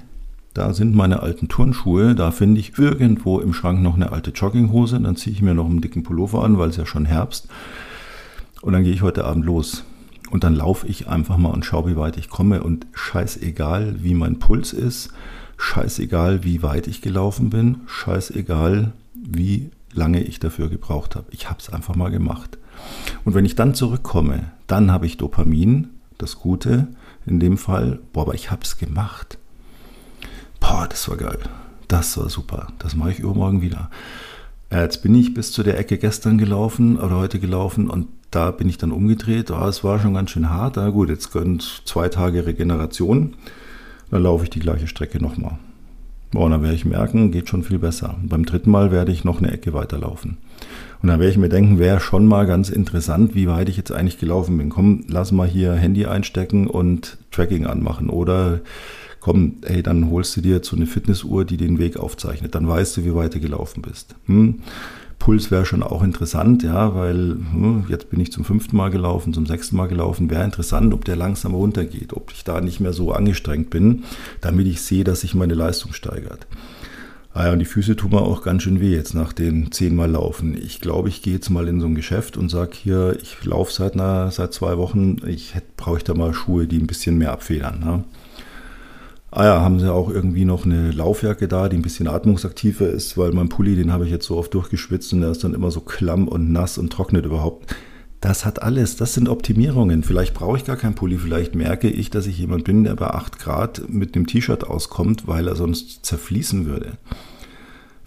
da 0.53 0.73
sind 0.73 0.95
meine 0.95 1.21
alten 1.21 1.49
Turnschuhe, 1.49 2.15
da 2.15 2.31
finde 2.31 2.61
ich 2.61 2.79
irgendwo 2.79 3.41
im 3.41 3.53
Schrank 3.53 3.83
noch 3.83 3.95
eine 3.95 4.13
alte 4.13 4.31
Jogginghose, 4.31 5.01
dann 5.01 5.17
ziehe 5.17 5.35
ich 5.35 5.43
mir 5.43 5.55
noch 5.55 5.67
einen 5.67 5.81
dicken 5.81 6.05
Pullover 6.05 6.45
an, 6.45 6.59
weil 6.59 6.71
es 6.71 6.77
ja 6.77 6.87
schon 6.87 7.07
Herbst. 7.07 7.49
Und 8.61 8.73
dann 8.73 8.85
gehe 8.85 8.93
ich 8.93 9.03
heute 9.03 9.25
Abend 9.25 9.45
los. 9.45 9.85
Und 10.35 10.43
dann 10.43 10.57
laufe 10.57 10.89
ich 10.89 11.07
einfach 11.07 11.37
mal 11.37 11.51
und 11.51 11.65
schaue, 11.65 11.93
wie 11.93 11.97
weit 11.97 12.17
ich 12.17 12.29
komme. 12.29 12.65
Und 12.65 12.89
scheißegal, 12.93 14.03
wie 14.03 14.15
mein 14.15 14.41
Puls 14.41 14.73
ist, 14.73 15.11
scheißegal, 15.59 16.43
wie 16.43 16.61
weit 16.65 16.89
ich 16.89 17.03
gelaufen 17.03 17.51
bin, 17.51 17.83
scheißegal, 17.87 18.95
wie 19.15 19.71
lange 19.93 20.21
ich 20.25 20.41
dafür 20.41 20.69
gebraucht 20.69 21.15
habe. 21.15 21.29
Ich 21.31 21.49
habe 21.49 21.61
es 21.61 21.73
einfach 21.73 21.95
mal 21.95 22.11
gemacht. 22.11 22.59
Und 23.25 23.35
wenn 23.35 23.45
ich 23.45 23.55
dann 23.55 23.77
zurückkomme, 23.77 24.51
dann 24.67 24.91
habe 24.91 25.07
ich 25.07 25.19
Dopamin, 25.19 25.91
das 26.19 26.41
Gute 26.41 26.89
in 27.27 27.39
dem 27.39 27.57
Fall. 27.57 28.01
Boah, 28.13 28.23
aber 28.23 28.35
ich 28.35 28.51
habe 28.51 28.63
es 28.65 28.77
gemacht. 28.77 29.39
Boah, 30.59 30.89
das 30.91 31.09
war 31.09 31.17
geil. 31.17 31.39
Das 31.87 32.19
war 32.19 32.29
super. 32.29 32.73
Das 32.81 32.97
mache 32.97 33.13
ich 33.13 33.21
übermorgen 33.21 33.63
wieder. 33.63 33.89
Äh, 34.71 34.83
jetzt 34.83 35.01
bin 35.05 35.15
ich 35.15 35.33
bis 35.33 35.53
zu 35.53 35.63
der 35.63 35.79
Ecke 35.79 35.97
gestern 35.97 36.39
gelaufen 36.39 36.99
oder 36.99 37.19
heute 37.19 37.39
gelaufen 37.39 37.89
und 37.89 38.09
da 38.35 38.51
bin 38.51 38.69
ich 38.69 38.79
dann 38.79 38.93
umgedreht. 38.93 39.51
Oh, 39.51 39.67
es 39.67 39.85
war 39.85 39.99
schon 39.99 40.15
ganz 40.15 40.31
schön 40.31 40.51
hart. 40.51 40.77
Na 40.77 40.91
gut, 40.91 41.09
jetzt 41.09 41.33
gönnt 41.33 41.83
zwei 41.85 42.09
Tage 42.09 42.47
Regeneration. 42.47 43.35
Dann 44.11 44.23
laufe 44.23 44.45
ich 44.45 44.51
die 44.51 44.61
gleiche 44.61 44.87
Strecke 44.87 45.23
nochmal. 45.23 45.59
Oh, 46.35 46.49
dann 46.49 46.63
werde 46.63 46.75
ich 46.75 46.85
merken, 46.85 47.31
geht 47.31 47.49
schon 47.49 47.63
viel 47.63 47.79
besser. 47.79 48.17
Und 48.21 48.29
beim 48.29 48.45
dritten 48.45 48.71
Mal 48.71 48.91
werde 48.91 49.13
ich 49.13 49.25
noch 49.25 49.39
eine 49.39 49.53
Ecke 49.53 49.73
weiterlaufen. 49.73 50.39
Und 51.01 51.09
dann 51.09 51.21
werde 51.21 51.31
ich 51.31 51.39
mir 51.39 51.49
denken, 51.49 51.79
wäre 51.79 52.01
schon 52.01 52.27
mal 52.27 52.47
ganz 52.47 52.71
interessant, 52.71 53.35
wie 53.35 53.47
weit 53.47 53.69
ich 53.69 53.77
jetzt 53.77 53.93
eigentlich 53.93 54.19
gelaufen 54.19 54.59
bin. 54.59 54.71
Komm, 54.71 55.05
lass 55.07 55.31
mal 55.31 55.47
hier 55.47 55.75
Handy 55.75 56.07
einstecken 56.07 56.67
und 56.67 57.19
Tracking 57.31 57.67
anmachen. 57.67 58.11
Oder 58.11 58.61
komm, 59.21 59.59
ey, 59.63 59.83
dann 59.83 60.11
holst 60.11 60.37
du 60.37 60.41
dir 60.41 60.57
jetzt 60.57 60.69
so 60.69 60.77
eine 60.77 60.87
Fitnessuhr, 60.87 61.45
die 61.45 61.57
den 61.57 61.79
Weg 61.79 61.99
aufzeichnet. 61.99 62.55
Dann 62.55 62.67
weißt 62.67 62.97
du, 62.97 63.05
wie 63.05 63.15
weit 63.15 63.35
du 63.35 63.41
gelaufen 63.41 63.83
bist. 63.83 64.17
Hm? 64.27 64.61
Puls 65.19 65.51
wäre 65.51 65.65
schon 65.65 65.83
auch 65.83 66.03
interessant, 66.03 66.63
ja, 66.63 66.95
weil 66.95 67.37
hm, 67.53 67.87
jetzt 67.89 68.11
bin 68.11 68.21
ich 68.21 68.33
zum 68.33 68.45
fünften 68.45 68.77
Mal 68.77 68.91
gelaufen, 68.91 69.33
zum 69.33 69.47
sechsten 69.47 69.77
Mal 69.77 69.89
gelaufen. 69.89 70.31
Wäre 70.31 70.45
interessant, 70.45 70.93
ob 70.93 71.05
der 71.05 71.17
langsam 71.17 71.55
runtergeht, 71.55 72.13
ob 72.13 72.31
ich 72.33 72.45
da 72.45 72.61
nicht 72.61 72.81
mehr 72.81 72.93
so 72.93 73.13
angestrengt 73.13 73.71
bin, 73.71 74.05
damit 74.41 74.67
ich 74.67 74.83
sehe, 74.83 75.05
dass 75.05 75.23
sich 75.23 75.35
meine 75.35 75.55
Leistung 75.55 75.93
steigert. 75.93 76.47
Ah 77.37 77.47
ja, 77.47 77.53
und 77.53 77.59
die 77.59 77.65
Füße 77.65 77.97
tun 77.97 78.13
mir 78.13 78.23
auch 78.23 78.43
ganz 78.43 78.63
schön 78.63 78.81
weh 78.81 78.95
jetzt 78.95 79.13
nach 79.13 79.33
den 79.33 79.73
zehnmal 79.73 80.09
Laufen. 80.09 80.57
Ich 80.57 80.81
glaube, 80.81 81.09
ich 81.09 81.21
gehe 81.21 81.35
jetzt 81.35 81.51
mal 81.51 81.67
in 81.67 81.81
so 81.81 81.87
ein 81.87 81.97
Geschäft 81.97 82.37
und 82.37 82.49
sage 82.49 82.71
hier, 82.75 83.19
ich 83.21 83.45
laufe 83.45 83.73
seit, 83.73 83.95
seit 84.33 84.53
zwei 84.53 84.79
Wochen, 84.79 85.17
ich 85.27 85.55
brauche 85.77 86.05
da 86.05 86.15
mal 86.15 86.33
Schuhe, 86.33 86.69
die 86.69 86.79
ein 86.79 86.87
bisschen 86.87 87.19
mehr 87.19 87.33
abfedern. 87.33 87.81
Ne? 87.81 88.05
Ah 89.37 89.47
ja, 89.47 89.61
haben 89.63 89.81
sie 89.81 89.93
auch 89.93 90.11
irgendwie 90.11 90.45
noch 90.45 90.65
eine 90.65 90.93
Laufjacke 90.93 91.49
da, 91.49 91.69
die 91.69 91.77
ein 91.77 91.83
bisschen 91.83 92.07
atmungsaktiver 92.07 92.89
ist, 92.89 93.19
weil 93.19 93.33
mein 93.33 93.49
Pulli, 93.49 93.75
den 93.75 93.93
habe 93.93 94.05
ich 94.05 94.13
jetzt 94.13 94.27
so 94.27 94.37
oft 94.37 94.55
durchgeschwitzt 94.55 95.13
und 95.13 95.23
der 95.23 95.33
ist 95.33 95.43
dann 95.43 95.55
immer 95.55 95.73
so 95.73 95.81
klamm 95.81 96.29
und 96.29 96.53
nass 96.53 96.79
und 96.79 96.93
trocknet 96.93 97.27
überhaupt. 97.27 97.75
Das 98.21 98.45
hat 98.45 98.63
alles, 98.63 98.95
das 98.95 99.13
sind 99.13 99.29
Optimierungen. 99.29 100.05
Vielleicht 100.05 100.35
brauche 100.35 100.57
ich 100.57 100.65
gar 100.65 100.77
keinen 100.77 100.95
Pulli, 100.95 101.19
vielleicht 101.19 101.57
merke 101.57 101.91
ich, 101.91 102.11
dass 102.11 102.29
ich 102.29 102.39
jemand 102.39 102.63
bin, 102.63 102.85
der 102.85 102.95
bei 102.95 103.09
8 103.09 103.41
Grad 103.41 103.83
mit 103.89 104.15
einem 104.15 104.29
T-Shirt 104.29 104.63
auskommt, 104.63 105.27
weil 105.27 105.49
er 105.49 105.57
sonst 105.57 106.07
zerfließen 106.07 106.67
würde. 106.67 106.93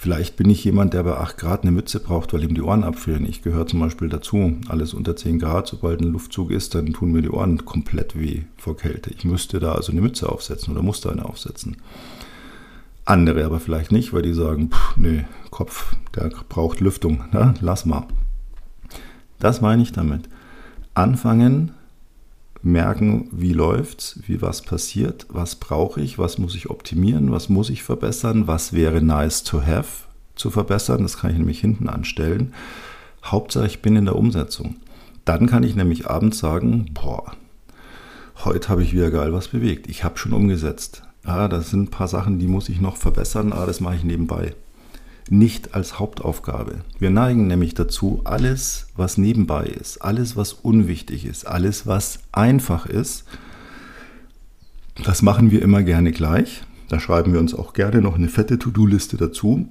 Vielleicht 0.07 0.37
bin 0.37 0.49
ich 0.49 0.63
jemand, 0.63 0.93
der 0.93 1.03
bei 1.03 1.17
8 1.17 1.37
Grad 1.37 1.63
eine 1.63 1.71
Mütze 1.71 1.99
braucht, 1.99 2.31
weil 2.31 2.41
ihm 2.41 2.55
die 2.55 2.61
Ohren 2.61 2.85
abfrieren. 2.85 3.25
Ich 3.25 3.41
gehöre 3.41 3.67
zum 3.67 3.81
Beispiel 3.81 4.07
dazu. 4.07 4.53
Alles 4.69 4.93
unter 4.93 5.17
10 5.17 5.37
Grad, 5.37 5.67
sobald 5.67 5.99
ein 5.99 6.13
Luftzug 6.13 6.49
ist, 6.51 6.75
dann 6.75 6.93
tun 6.93 7.11
mir 7.11 7.21
die 7.21 7.29
Ohren 7.29 7.65
komplett 7.65 8.17
weh 8.17 8.43
vor 8.55 8.77
Kälte. 8.77 9.09
Ich 9.09 9.25
müsste 9.25 9.59
da 9.59 9.73
also 9.73 9.91
eine 9.91 9.99
Mütze 9.99 10.29
aufsetzen 10.29 10.71
oder 10.71 10.81
musste 10.81 11.11
eine 11.11 11.25
aufsetzen. 11.25 11.75
Andere 13.03 13.43
aber 13.43 13.59
vielleicht 13.59 13.91
nicht, 13.91 14.13
weil 14.13 14.21
die 14.21 14.33
sagen, 14.33 14.69
pff, 14.69 14.95
nee, 14.95 15.25
Kopf, 15.49 15.97
der 16.15 16.31
braucht 16.47 16.79
Lüftung. 16.79 17.25
Na, 17.33 17.53
lass 17.59 17.85
mal. 17.85 18.07
Das 19.39 19.59
meine 19.59 19.81
ich 19.81 19.91
damit. 19.91 20.29
Anfangen, 20.93 21.73
merken, 22.61 23.29
wie 23.31 23.53
läuft's, 23.53 24.19
wie 24.25 24.41
was 24.41 24.61
passiert, 24.61 25.25
was 25.29 25.55
brauche 25.55 26.01
ich, 26.01 26.17
was 26.17 26.37
muss 26.37 26.55
ich 26.55 26.69
optimieren, 26.69 27.31
was 27.31 27.49
muss 27.49 27.69
ich 27.69 27.83
verbessern, 27.83 28.47
was 28.47 28.73
wäre 28.73 29.01
nice 29.01 29.43
to 29.43 29.61
have 29.61 30.05
zu 30.35 30.51
verbessern, 30.51 31.03
das 31.03 31.17
kann 31.17 31.31
ich 31.31 31.37
nämlich 31.37 31.59
hinten 31.59 31.89
anstellen. 31.89 32.53
Hauptsache, 33.23 33.65
ich 33.65 33.81
bin 33.81 33.95
in 33.95 34.05
der 34.05 34.15
Umsetzung. 34.15 34.75
Dann 35.25 35.47
kann 35.47 35.63
ich 35.63 35.75
nämlich 35.75 36.07
abends 36.07 36.39
sagen, 36.39 36.91
boah, 36.93 37.33
heute 38.45 38.69
habe 38.69 38.83
ich 38.83 38.93
wieder 38.93 39.11
geil 39.11 39.33
was 39.33 39.47
bewegt. 39.47 39.87
Ich 39.89 40.03
habe 40.03 40.17
schon 40.17 40.33
umgesetzt. 40.33 41.03
Ja, 41.25 41.47
das 41.47 41.71
sind 41.71 41.83
ein 41.83 41.91
paar 41.91 42.07
Sachen, 42.07 42.39
die 42.39 42.47
muss 42.47 42.69
ich 42.69 42.79
noch 42.79 42.95
verbessern, 42.95 43.51
aber 43.51 43.65
das 43.65 43.81
mache 43.81 43.95
ich 43.95 44.03
nebenbei 44.03 44.53
nicht 45.31 45.73
als 45.73 45.99
Hauptaufgabe. 45.99 46.79
Wir 46.99 47.09
neigen 47.09 47.47
nämlich 47.47 47.73
dazu, 47.73 48.21
alles, 48.23 48.87
was 48.95 49.17
nebenbei 49.17 49.65
ist, 49.65 49.97
alles, 49.99 50.35
was 50.35 50.53
unwichtig 50.53 51.25
ist, 51.25 51.45
alles, 51.45 51.85
was 51.85 52.19
einfach 52.31 52.85
ist, 52.85 53.25
das 55.03 55.21
machen 55.21 55.51
wir 55.51 55.61
immer 55.61 55.83
gerne 55.83 56.11
gleich. 56.11 56.63
Da 56.89 56.99
schreiben 56.99 57.33
wir 57.33 57.39
uns 57.39 57.53
auch 57.53 57.73
gerne 57.73 58.01
noch 58.01 58.15
eine 58.15 58.29
fette 58.29 58.57
To-Do-Liste 58.57 59.17
dazu 59.17 59.67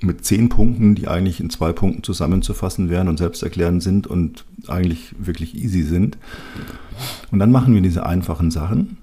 mit 0.00 0.24
zehn 0.24 0.48
Punkten, 0.48 0.94
die 0.94 1.08
eigentlich 1.08 1.40
in 1.40 1.50
zwei 1.50 1.72
Punkten 1.72 2.02
zusammenzufassen 2.02 2.88
wären 2.88 3.08
und 3.08 3.18
selbsterklärend 3.18 3.82
sind 3.82 4.06
und 4.06 4.44
eigentlich 4.66 5.14
wirklich 5.18 5.54
easy 5.54 5.82
sind. 5.82 6.18
Und 7.30 7.38
dann 7.38 7.52
machen 7.52 7.74
wir 7.74 7.82
diese 7.82 8.06
einfachen 8.06 8.50
Sachen 8.50 8.96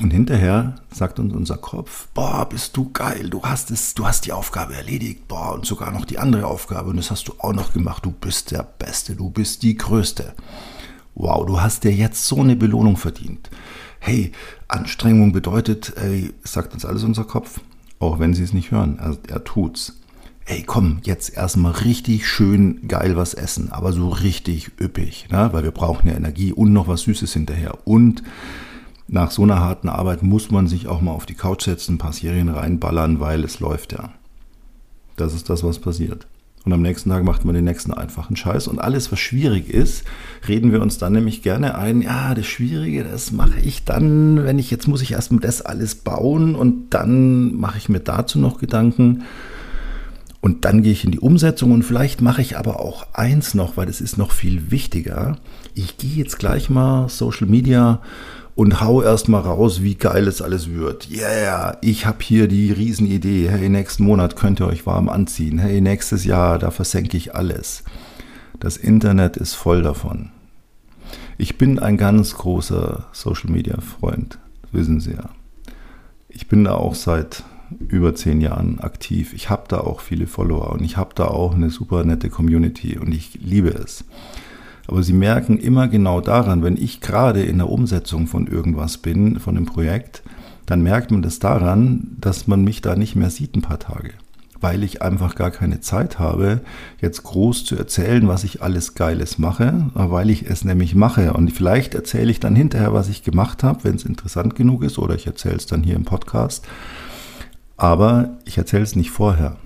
und 0.00 0.10
hinterher 0.10 0.74
sagt 0.90 1.20
uns 1.20 1.32
unser 1.32 1.56
Kopf, 1.56 2.08
boah, 2.14 2.48
bist 2.48 2.76
du 2.76 2.90
geil, 2.92 3.30
du 3.30 3.42
hast 3.42 3.70
es, 3.70 3.94
du 3.94 4.04
hast 4.04 4.26
die 4.26 4.32
Aufgabe 4.32 4.74
erledigt, 4.74 5.28
boah, 5.28 5.54
und 5.54 5.66
sogar 5.66 5.92
noch 5.92 6.04
die 6.04 6.18
andere 6.18 6.46
Aufgabe 6.46 6.90
und 6.90 6.96
das 6.96 7.12
hast 7.12 7.28
du 7.28 7.34
auch 7.38 7.52
noch 7.52 7.72
gemacht, 7.72 8.04
du 8.04 8.10
bist 8.10 8.50
der 8.50 8.64
Beste, 8.64 9.14
du 9.14 9.30
bist 9.30 9.62
die 9.62 9.76
Größte. 9.76 10.34
Wow, 11.14 11.46
du 11.46 11.60
hast 11.60 11.84
dir 11.84 11.92
jetzt 11.92 12.26
so 12.26 12.40
eine 12.40 12.56
Belohnung 12.56 12.96
verdient. 12.96 13.50
Hey, 14.00 14.32
Anstrengung 14.66 15.32
bedeutet, 15.32 15.92
ey, 15.96 16.34
sagt 16.42 16.74
uns 16.74 16.84
alles 16.84 17.04
unser 17.04 17.24
Kopf, 17.24 17.60
auch 18.00 18.18
wenn 18.18 18.34
sie 18.34 18.42
es 18.42 18.52
nicht 18.52 18.72
hören, 18.72 18.98
also 18.98 19.20
er 19.28 19.44
tut's. 19.44 20.00
Ey, 20.46 20.64
komm, 20.64 20.98
jetzt 21.04 21.34
erstmal 21.34 21.72
richtig 21.72 22.26
schön 22.26 22.86
geil 22.88 23.16
was 23.16 23.32
essen, 23.32 23.70
aber 23.72 23.92
so 23.92 24.08
richtig 24.08 24.72
üppig, 24.78 25.28
ne? 25.30 25.50
weil 25.52 25.62
wir 25.62 25.70
brauchen 25.70 26.08
ja 26.08 26.16
Energie 26.16 26.52
und 26.52 26.72
noch 26.72 26.88
was 26.88 27.02
Süßes 27.02 27.32
hinterher 27.32 27.78
und 27.86 28.22
nach 29.06 29.30
so 29.30 29.42
einer 29.42 29.60
harten 29.60 29.88
Arbeit 29.88 30.22
muss 30.22 30.50
man 30.50 30.66
sich 30.66 30.88
auch 30.88 31.00
mal 31.00 31.12
auf 31.12 31.26
die 31.26 31.34
Couch 31.34 31.64
setzen, 31.64 31.94
ein 31.94 31.98
paar 31.98 32.12
Serien 32.12 32.48
reinballern, 32.48 33.20
weil 33.20 33.44
es 33.44 33.60
läuft 33.60 33.92
ja. 33.92 34.10
Das 35.16 35.34
ist 35.34 35.50
das, 35.50 35.62
was 35.62 35.78
passiert. 35.78 36.26
Und 36.64 36.72
am 36.72 36.80
nächsten 36.80 37.10
Tag 37.10 37.24
macht 37.24 37.44
man 37.44 37.54
den 37.54 37.64
nächsten 37.64 37.92
einfachen 37.92 38.36
Scheiß. 38.36 38.68
Und 38.68 38.78
alles, 38.78 39.12
was 39.12 39.18
schwierig 39.18 39.68
ist, 39.68 40.04
reden 40.48 40.72
wir 40.72 40.80
uns 40.80 40.96
dann 40.96 41.12
nämlich 41.12 41.42
gerne 41.42 41.76
ein, 41.76 42.00
ja, 42.00 42.34
das 42.34 42.46
Schwierige, 42.46 43.04
das 43.04 43.32
mache 43.32 43.60
ich 43.60 43.84
dann, 43.84 44.44
wenn 44.44 44.58
ich, 44.58 44.70
jetzt 44.70 44.88
muss 44.88 45.02
ich 45.02 45.12
erstmal 45.12 45.40
das 45.40 45.60
alles 45.60 45.94
bauen 45.94 46.54
und 46.54 46.94
dann 46.94 47.54
mache 47.56 47.76
ich 47.76 47.90
mir 47.90 48.00
dazu 48.00 48.38
noch 48.38 48.58
Gedanken. 48.58 49.24
Und 50.40 50.64
dann 50.64 50.82
gehe 50.82 50.92
ich 50.92 51.04
in 51.04 51.10
die 51.10 51.20
Umsetzung 51.20 51.72
und 51.72 51.82
vielleicht 51.84 52.22
mache 52.22 52.40
ich 52.40 52.56
aber 52.56 52.80
auch 52.80 53.06
eins 53.12 53.54
noch, 53.54 53.76
weil 53.76 53.86
das 53.86 54.00
ist 54.00 54.16
noch 54.16 54.32
viel 54.32 54.70
wichtiger. 54.70 55.36
Ich 55.74 55.98
gehe 55.98 56.16
jetzt 56.16 56.38
gleich 56.38 56.70
mal 56.70 57.10
Social 57.10 57.46
Media 57.46 58.00
und 58.54 58.80
hau 58.80 59.02
erstmal 59.02 59.42
raus, 59.42 59.82
wie 59.82 59.96
geil 59.96 60.28
es 60.28 60.40
alles 60.40 60.70
wird. 60.70 61.10
Yeah, 61.10 61.76
ich 61.80 62.06
habe 62.06 62.18
hier 62.22 62.46
die 62.46 62.70
Riesenidee. 62.70 63.48
Hey, 63.48 63.68
nächsten 63.68 64.04
Monat 64.04 64.36
könnt 64.36 64.60
ihr 64.60 64.66
euch 64.66 64.86
warm 64.86 65.08
anziehen. 65.08 65.58
Hey, 65.58 65.80
nächstes 65.80 66.24
Jahr, 66.24 66.58
da 66.58 66.70
versenke 66.70 67.16
ich 67.16 67.34
alles. 67.34 67.82
Das 68.60 68.76
Internet 68.76 69.36
ist 69.36 69.54
voll 69.54 69.82
davon. 69.82 70.30
Ich 71.36 71.58
bin 71.58 71.80
ein 71.80 71.96
ganz 71.96 72.34
großer 72.34 73.06
Social 73.12 73.50
Media 73.50 73.80
Freund, 73.80 74.38
wissen 74.70 75.00
Sie 75.00 75.12
ja. 75.12 75.30
Ich 76.28 76.46
bin 76.46 76.64
da 76.64 76.74
auch 76.74 76.94
seit 76.94 77.42
über 77.88 78.14
zehn 78.14 78.40
Jahren 78.40 78.78
aktiv. 78.78 79.32
Ich 79.34 79.50
habe 79.50 79.64
da 79.68 79.78
auch 79.78 80.00
viele 80.00 80.28
Follower 80.28 80.70
und 80.70 80.82
ich 80.82 80.96
habe 80.96 81.10
da 81.14 81.24
auch 81.26 81.54
eine 81.54 81.70
super 81.70 82.04
nette 82.04 82.30
Community 82.30 82.98
und 82.98 83.12
ich 83.12 83.34
liebe 83.42 83.70
es. 83.70 84.04
Aber 84.86 85.02
Sie 85.02 85.12
merken 85.14 85.58
immer 85.58 85.88
genau 85.88 86.20
daran, 86.20 86.62
wenn 86.62 86.76
ich 86.76 87.00
gerade 87.00 87.42
in 87.42 87.58
der 87.58 87.70
Umsetzung 87.70 88.26
von 88.26 88.46
irgendwas 88.46 88.98
bin, 88.98 89.40
von 89.40 89.56
einem 89.56 89.66
Projekt, 89.66 90.22
dann 90.66 90.82
merkt 90.82 91.10
man 91.10 91.22
das 91.22 91.38
daran, 91.38 92.16
dass 92.20 92.46
man 92.46 92.64
mich 92.64 92.80
da 92.82 92.94
nicht 92.96 93.16
mehr 93.16 93.30
sieht 93.30 93.56
ein 93.56 93.62
paar 93.62 93.78
Tage. 93.78 94.12
weil 94.64 94.82
ich 94.82 95.02
einfach 95.02 95.34
gar 95.34 95.50
keine 95.50 95.80
Zeit 95.80 96.18
habe, 96.18 96.62
jetzt 96.98 97.22
groß 97.22 97.66
zu 97.66 97.76
erzählen, 97.76 98.26
was 98.28 98.44
ich 98.44 98.62
alles 98.62 98.94
Geiles 98.94 99.36
mache, 99.38 99.90
weil 99.92 100.30
ich 100.30 100.48
es 100.48 100.64
nämlich 100.64 100.94
mache. 100.94 101.34
Und 101.34 101.52
vielleicht 101.52 101.94
erzähle 101.94 102.30
ich 102.30 102.40
dann 102.40 102.56
hinterher, 102.56 102.94
was 102.94 103.10
ich 103.10 103.22
gemacht 103.22 103.62
habe, 103.62 103.84
wenn 103.84 103.96
es 103.96 104.06
interessant 104.06 104.54
genug 104.54 104.82
ist, 104.82 104.98
oder 104.98 105.16
ich 105.16 105.26
erzähle 105.26 105.56
es 105.56 105.66
dann 105.66 105.82
hier 105.82 105.96
im 105.96 106.06
Podcast. 106.06 106.66
Aber 107.76 108.38
ich 108.46 108.56
erzähle 108.56 108.84
es 108.84 108.96
nicht 108.96 109.10
vorher. 109.10 109.58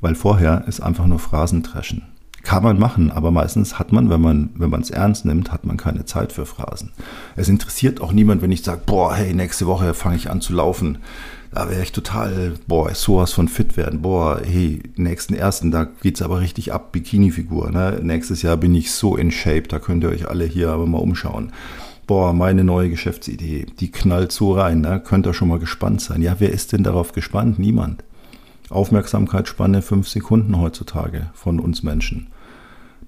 Weil 0.00 0.14
vorher 0.14 0.64
ist 0.66 0.80
einfach 0.80 1.06
nur 1.06 1.18
Phrasentreschen. 1.18 2.13
Kann 2.44 2.62
man 2.62 2.78
machen, 2.78 3.10
aber 3.10 3.30
meistens 3.30 3.78
hat 3.78 3.90
man, 3.90 4.10
wenn 4.10 4.20
man 4.20 4.50
wenn 4.54 4.72
es 4.78 4.90
ernst 4.90 5.24
nimmt, 5.24 5.50
hat 5.50 5.64
man 5.64 5.78
keine 5.78 6.04
Zeit 6.04 6.30
für 6.30 6.44
Phrasen. 6.44 6.92
Es 7.36 7.48
interessiert 7.48 8.02
auch 8.02 8.12
niemand, 8.12 8.42
wenn 8.42 8.52
ich 8.52 8.62
sage, 8.62 8.82
boah, 8.84 9.14
hey, 9.14 9.32
nächste 9.32 9.66
Woche 9.66 9.94
fange 9.94 10.16
ich 10.16 10.30
an 10.30 10.42
zu 10.42 10.52
laufen. 10.52 10.98
Da 11.52 11.70
wäre 11.70 11.82
ich 11.82 11.92
total, 11.92 12.54
boah, 12.66 12.94
sowas 12.94 13.32
von 13.32 13.48
fit 13.48 13.78
werden. 13.78 14.02
Boah, 14.02 14.42
hey, 14.44 14.82
nächsten 14.96 15.34
ersten, 15.34 15.70
da 15.70 15.84
geht's 16.02 16.20
aber 16.20 16.40
richtig 16.40 16.72
ab, 16.74 16.92
Bikini-Figur. 16.92 17.70
Ne? 17.70 18.00
Nächstes 18.02 18.42
Jahr 18.42 18.58
bin 18.58 18.74
ich 18.74 18.90
so 18.90 19.16
in 19.16 19.30
Shape, 19.30 19.68
da 19.68 19.78
könnt 19.78 20.04
ihr 20.04 20.10
euch 20.10 20.28
alle 20.28 20.44
hier 20.44 20.70
aber 20.70 20.86
mal 20.86 20.98
umschauen. 20.98 21.50
Boah, 22.06 22.34
meine 22.34 22.62
neue 22.62 22.90
Geschäftsidee, 22.90 23.66
die 23.80 23.90
knallt 23.90 24.32
so 24.32 24.52
rein, 24.52 24.82
da 24.82 24.96
ne? 24.96 25.00
könnt 25.00 25.26
ihr 25.26 25.32
schon 25.32 25.48
mal 25.48 25.60
gespannt 25.60 26.02
sein. 26.02 26.20
Ja, 26.20 26.36
wer 26.40 26.50
ist 26.50 26.72
denn 26.72 26.82
darauf 26.82 27.12
gespannt? 27.12 27.58
Niemand. 27.58 28.04
Aufmerksamkeitsspanne 28.68 29.80
fünf 29.80 30.08
Sekunden 30.08 30.58
heutzutage 30.58 31.30
von 31.32 31.58
uns 31.58 31.82
Menschen. 31.82 32.26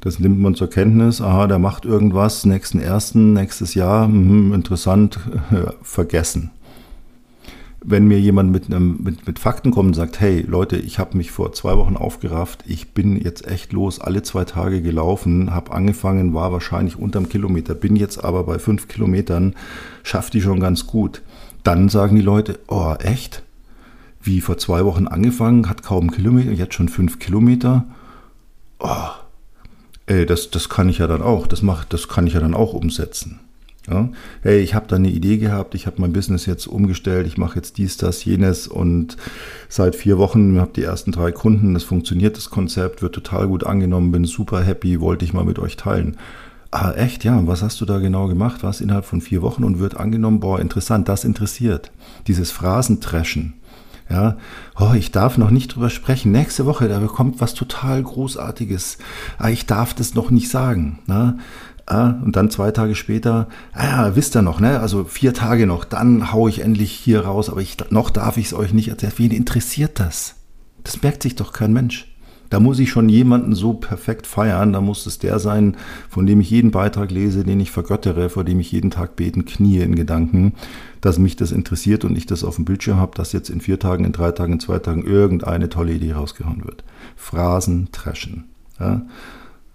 Das 0.01 0.19
nimmt 0.19 0.41
man 0.41 0.55
zur 0.55 0.71
Kenntnis, 0.71 1.21
aha, 1.21 1.47
der 1.47 1.59
macht 1.59 1.85
irgendwas, 1.85 2.45
nächsten 2.45 2.79
ersten, 2.79 3.33
nächstes 3.33 3.75
Jahr, 3.75 4.09
mh, 4.09 4.55
interessant, 4.55 5.19
vergessen. 5.83 6.51
Wenn 7.89 8.07
mir 8.07 8.21
jemand 8.21 8.51
mit, 8.51 8.67
einem, 8.67 8.99
mit, 9.03 9.27
mit 9.27 9.39
Fakten 9.39 9.71
kommt 9.71 9.89
und 9.89 9.95
sagt, 9.95 10.21
hey 10.21 10.43
Leute, 10.43 10.77
ich 10.77 10.99
habe 10.99 11.17
mich 11.17 11.31
vor 11.31 11.53
zwei 11.53 11.77
Wochen 11.77 11.97
aufgerafft, 11.97 12.65
ich 12.67 12.93
bin 12.93 13.21
jetzt 13.21 13.47
echt 13.47 13.73
los, 13.73 14.01
alle 14.01 14.23
zwei 14.23 14.45
Tage 14.45 14.83
gelaufen, 14.83 15.55
habe 15.55 15.73
angefangen, 15.73 16.35
war 16.35 16.53
wahrscheinlich 16.53 16.99
unterm 16.99 17.29
Kilometer, 17.29 17.75
bin 17.75 17.95
jetzt 17.95 18.23
aber 18.25 18.45
bei 18.45 18.59
fünf 18.59 18.89
Kilometern, 18.89 19.55
schafft 20.03 20.35
die 20.35 20.43
schon 20.43 20.61
ganz 20.61 20.87
gut. 20.87 21.23
Dann 21.63 21.89
sagen 21.89 22.17
die 22.17 22.23
Leute, 22.23 22.59
oh 22.69 22.95
echt? 22.99 23.43
Wie 24.21 24.41
vor 24.41 24.59
zwei 24.59 24.85
Wochen 24.85 25.07
angefangen, 25.07 25.69
hat 25.69 25.85
kaum 25.85 26.11
Kilometer, 26.11 26.51
jetzt 26.51 26.75
schon 26.75 26.89
fünf 26.89 27.21
Kilometer. 27.21 27.85
Oh, 28.81 29.11
ey, 30.07 30.27
das, 30.27 30.51
das 30.51 30.69
kann 30.69 30.89
ich 30.89 30.99
ja 30.99 31.07
dann 31.07 31.23
auch, 31.23 31.47
das, 31.47 31.63
macht, 31.63 31.93
das 31.93 32.09
kann 32.09 32.27
ich 32.27 32.35
ja 32.35 32.41
dann 32.41 32.55
auch 32.55 32.73
umsetzen. 32.73 33.41
Ja? 33.89 34.09
Hey, 34.43 34.61
ich 34.61 34.75
habe 34.75 34.87
da 34.89 34.97
eine 34.97 35.11
Idee 35.11 35.39
gehabt, 35.39 35.75
ich 35.75 35.87
habe 35.87 36.01
mein 36.01 36.13
Business 36.13 36.47
jetzt 36.47 36.67
umgestellt, 36.67 37.27
ich 37.27 37.39
mache 37.39 37.57
jetzt 37.57 37.79
dies, 37.79 37.97
das, 37.97 38.25
jenes 38.25 38.67
und 38.67 39.17
seit 39.69 39.95
vier 39.95 40.19
Wochen 40.19 40.59
habe 40.61 40.73
die 40.75 40.83
ersten 40.83 41.13
drei 41.13 41.33
Kunden, 41.33 41.75
das 41.75 41.85
funktioniert, 41.85 42.37
das 42.37 42.51
Konzept 42.51 43.03
wird 43.03 43.15
total 43.15 43.49
gut 43.49 43.65
angenommen, 43.65 44.13
bin 44.13 44.25
super 44.25 44.63
happy, 44.63 45.01
wollte 45.01 45.25
ich 45.25 45.33
mal 45.33 45.45
mit 45.45 45.59
euch 45.59 45.77
teilen. 45.77 46.17
Ah, 46.73 46.93
echt, 46.93 47.25
ja, 47.25 47.47
was 47.47 47.63
hast 47.63 47.81
du 47.81 47.87
da 47.87 47.99
genau 48.01 48.27
gemacht? 48.27 48.63
Was 48.63 48.81
innerhalb 48.81 49.07
von 49.07 49.21
vier 49.21 49.41
Wochen 49.41 49.65
und 49.65 49.79
wird 49.79 49.97
angenommen? 49.97 50.41
Boah, 50.41 50.61
interessant, 50.61 51.09
das 51.09 51.25
interessiert. 51.25 51.93
Dieses 52.27 52.51
Phrasentreschen. 52.51 53.55
Ja, 54.09 54.37
oh, 54.79 54.93
ich 54.97 55.11
darf 55.11 55.37
noch 55.37 55.51
nicht 55.51 55.75
drüber 55.75 55.91
sprechen. 55.91 56.31
Nächste 56.31 56.65
Woche, 56.65 56.89
da 56.89 57.01
bekommt 57.01 57.41
was 57.41 57.55
total 57.55 58.03
Großartiges. 58.03 58.99
Ah, 59.39 59.49
ich 59.49 59.67
darf 59.67 59.95
das 59.95 60.15
noch 60.15 60.31
nicht 60.31 60.49
sagen. 60.49 61.01
Ne? 61.07 61.39
Ah, 61.87 62.15
und 62.25 62.35
dann 62.35 62.51
zwei 62.51 62.73
Tage 62.73 62.95
später, 62.95 63.49
ah 63.73 63.85
ja, 63.85 64.17
wisst 64.17 64.37
ihr 64.37 64.43
noch, 64.43 64.59
ne? 64.59 64.81
Also 64.81 65.05
vier 65.05 65.35
Tage 65.35 65.69
noch, 65.69 65.85
dann 65.85 66.33
hau 66.33 66.49
ich 66.49 66.61
endlich 66.61 66.91
hier 66.91 67.21
raus, 67.21 67.49
aber 67.49 67.61
ich, 67.61 67.77
noch 67.91 68.11
darf 68.11 68.37
ich 68.37 68.47
es 68.47 68.55
euch 68.55 68.73
nicht 68.73 68.89
erzählen. 68.89 69.13
Wen 69.17 69.31
interessiert 69.31 70.01
das? 70.01 70.35
Das 70.83 71.03
merkt 71.03 71.23
sich 71.23 71.37
doch 71.37 71.53
kein 71.53 71.73
Mensch. 71.73 72.13
Da 72.51 72.61
muss 72.61 72.79
ich 72.79 72.91
schon 72.91 73.09
jemanden 73.09 73.55
so 73.55 73.75
perfekt 73.75 74.27
feiern, 74.27 74.73
da 74.73 74.81
muss 74.81 75.07
es 75.07 75.19
der 75.19 75.39
sein, 75.39 75.77
von 76.09 76.27
dem 76.27 76.41
ich 76.41 76.51
jeden 76.51 76.71
Beitrag 76.71 77.11
lese, 77.11 77.45
den 77.45 77.61
ich 77.61 77.71
vergöttere, 77.71 78.29
vor 78.31 78.45
dem 78.45 78.61
ich 78.61 78.71
jeden 78.71 78.91
Tag 78.91 79.17
beten, 79.17 79.45
knie 79.45 79.79
in 79.79 79.97
Gedanken, 79.97 80.55
dass 81.07 81.19
mich 81.21 81.37
das 81.37 81.53
interessiert 81.53 82.05
und 82.05 82.19
ich 82.19 82.27
das 82.27 82.43
auf 82.43 82.57
dem 82.57 82.65
Bildschirm 82.65 82.99
habe, 82.99 83.13
dass 83.15 83.33
jetzt 83.33 83.49
in 83.49 83.61
vier 83.61 83.79
Tagen, 83.79 84.05
in 84.05 84.11
drei 84.11 84.33
Tagen, 84.33 84.55
in 84.55 84.61
zwei 84.61 84.81
Tagen 84.81 85.07
irgendeine 85.07 85.69
tolle 85.69 85.93
Idee 85.93 86.13
rausgehauen 86.13 86.65
wird. 86.65 86.83
Phrasen 87.15 87.89
treschen. 87.93 88.45
Ja? 88.81 89.07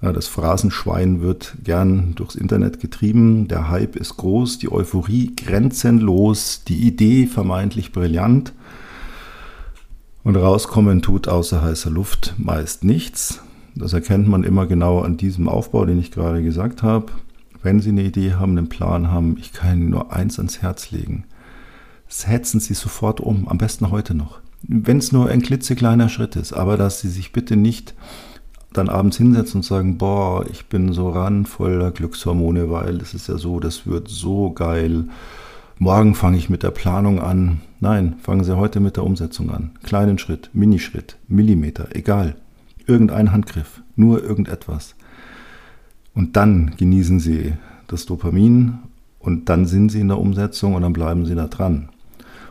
Ja, 0.01 0.11
das 0.11 0.27
Phrasenschwein 0.27 1.21
wird 1.21 1.55
gern 1.63 2.15
durchs 2.15 2.35
Internet 2.35 2.81
getrieben. 2.81 3.47
Der 3.47 3.69
Hype 3.69 3.95
ist 3.95 4.17
groß, 4.17 4.59
die 4.59 4.69
Euphorie 4.71 5.33
grenzenlos, 5.35 6.63
die 6.67 6.85
Idee 6.85 7.27
vermeintlich 7.27 7.93
brillant. 7.93 8.51
Und 10.23 10.35
rauskommen 10.35 11.01
tut 11.01 11.29
außer 11.29 11.61
heißer 11.61 11.91
Luft 11.91 12.33
meist 12.37 12.83
nichts. 12.83 13.39
Das 13.75 13.93
erkennt 13.93 14.27
man 14.27 14.43
immer 14.43 14.65
genau 14.65 14.99
an 14.99 15.15
diesem 15.15 15.47
Aufbau, 15.47 15.85
den 15.85 15.99
ich 15.99 16.11
gerade 16.11 16.43
gesagt 16.43 16.83
habe. 16.83 17.05
Wenn 17.63 17.79
Sie 17.79 17.89
eine 17.89 18.03
Idee 18.03 18.33
haben, 18.33 18.57
einen 18.57 18.69
Plan 18.69 19.09
haben, 19.09 19.37
ich 19.39 19.53
kann 19.53 19.81
Ihnen 19.81 19.89
nur 19.89 20.11
eins 20.13 20.37
ans 20.39 20.61
Herz 20.61 20.91
legen. 20.91 21.25
Setzen 22.07 22.59
Sie 22.59 22.73
sofort 22.73 23.21
um, 23.21 23.47
am 23.47 23.57
besten 23.57 23.91
heute 23.91 24.13
noch. 24.13 24.39
Wenn 24.63 24.97
es 24.97 25.11
nur 25.11 25.29
ein 25.29 25.41
klitzekleiner 25.41 26.09
Schritt 26.09 26.35
ist, 26.35 26.53
aber 26.53 26.77
dass 26.77 27.01
Sie 27.01 27.09
sich 27.09 27.31
bitte 27.31 27.55
nicht 27.55 27.93
dann 28.73 28.89
abends 28.89 29.17
hinsetzen 29.17 29.59
und 29.59 29.63
sagen, 29.63 29.97
boah, 29.97 30.45
ich 30.49 30.67
bin 30.67 30.93
so 30.93 31.09
ran 31.09 31.45
voller 31.45 31.91
Glückshormone, 31.91 32.69
weil 32.69 32.97
es 33.01 33.13
ist 33.13 33.27
ja 33.27 33.37
so, 33.37 33.59
das 33.59 33.85
wird 33.85 34.07
so 34.07 34.51
geil 34.51 35.05
morgen 35.81 36.13
fange 36.13 36.37
ich 36.37 36.47
mit 36.47 36.61
der 36.61 36.69
Planung 36.69 37.19
an. 37.19 37.61
Nein, 37.79 38.15
fangen 38.21 38.43
Sie 38.43 38.55
heute 38.55 38.79
mit 38.79 38.97
der 38.97 39.03
Umsetzung 39.03 39.49
an. 39.49 39.71
Kleinen 39.81 40.19
Schritt, 40.19 40.51
Minischritt, 40.53 41.17
Millimeter, 41.27 41.87
egal. 41.95 42.35
Irgendein 42.85 43.31
Handgriff, 43.31 43.81
nur 43.95 44.23
irgendetwas. 44.23 44.93
Und 46.13 46.35
dann 46.35 46.75
genießen 46.77 47.19
Sie 47.19 47.53
das 47.87 48.05
Dopamin 48.05 48.79
und 49.19 49.49
dann 49.49 49.65
sind 49.65 49.89
Sie 49.89 49.99
in 49.99 50.07
der 50.07 50.19
Umsetzung 50.19 50.75
und 50.75 50.81
dann 50.81 50.93
bleiben 50.93 51.25
Sie 51.25 51.35
da 51.35 51.47
dran. 51.47 51.89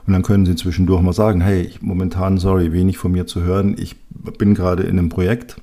Und 0.07 0.13
dann 0.13 0.23
können 0.23 0.47
Sie 0.47 0.57
zwischendurch 0.57 1.03
mal 1.03 1.13
sagen, 1.13 1.41
hey, 1.41 1.71
momentan, 1.81 2.39
sorry, 2.39 2.73
wenig 2.73 2.99
von 2.99 3.13
mir 3.13 3.27
zu 3.27 3.43
hören, 3.43 3.77
ich 3.79 3.97
bin 4.39 4.55
gerade 4.55 4.85
in 4.85 4.99
einem 4.99 5.09
Projekt. 5.09 5.61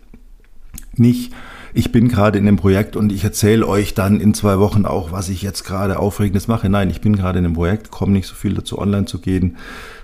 Nicht, 0.96 1.34
ich 1.74 1.92
bin 1.92 2.08
gerade 2.08 2.40
in 2.40 2.48
einem 2.48 2.58
Projekt 2.58 2.96
und 2.96 3.12
ich 3.12 3.24
erzähle 3.24 3.68
euch 3.68 3.94
dann 3.94 4.20
in 4.20 4.34
zwei 4.34 4.58
Wochen 4.60 4.86
auch, 4.86 5.12
was 5.12 5.30
ich 5.30 5.42
jetzt 5.42 5.64
gerade 5.64 6.00
Aufregendes 6.00 6.48
mache. 6.48 6.70
Nein, 6.70 6.90
ich 6.90 7.02
bin 7.02 7.16
gerade 7.16 7.40
in 7.40 7.46
einem 7.46 7.54
Projekt, 7.56 7.92
komme 7.92 8.14
nicht 8.14 8.28
so 8.28 8.36
viel 8.36 8.54
dazu, 8.54 8.80
online 8.80 9.06
zu 9.06 9.20
gehen. 9.20 9.58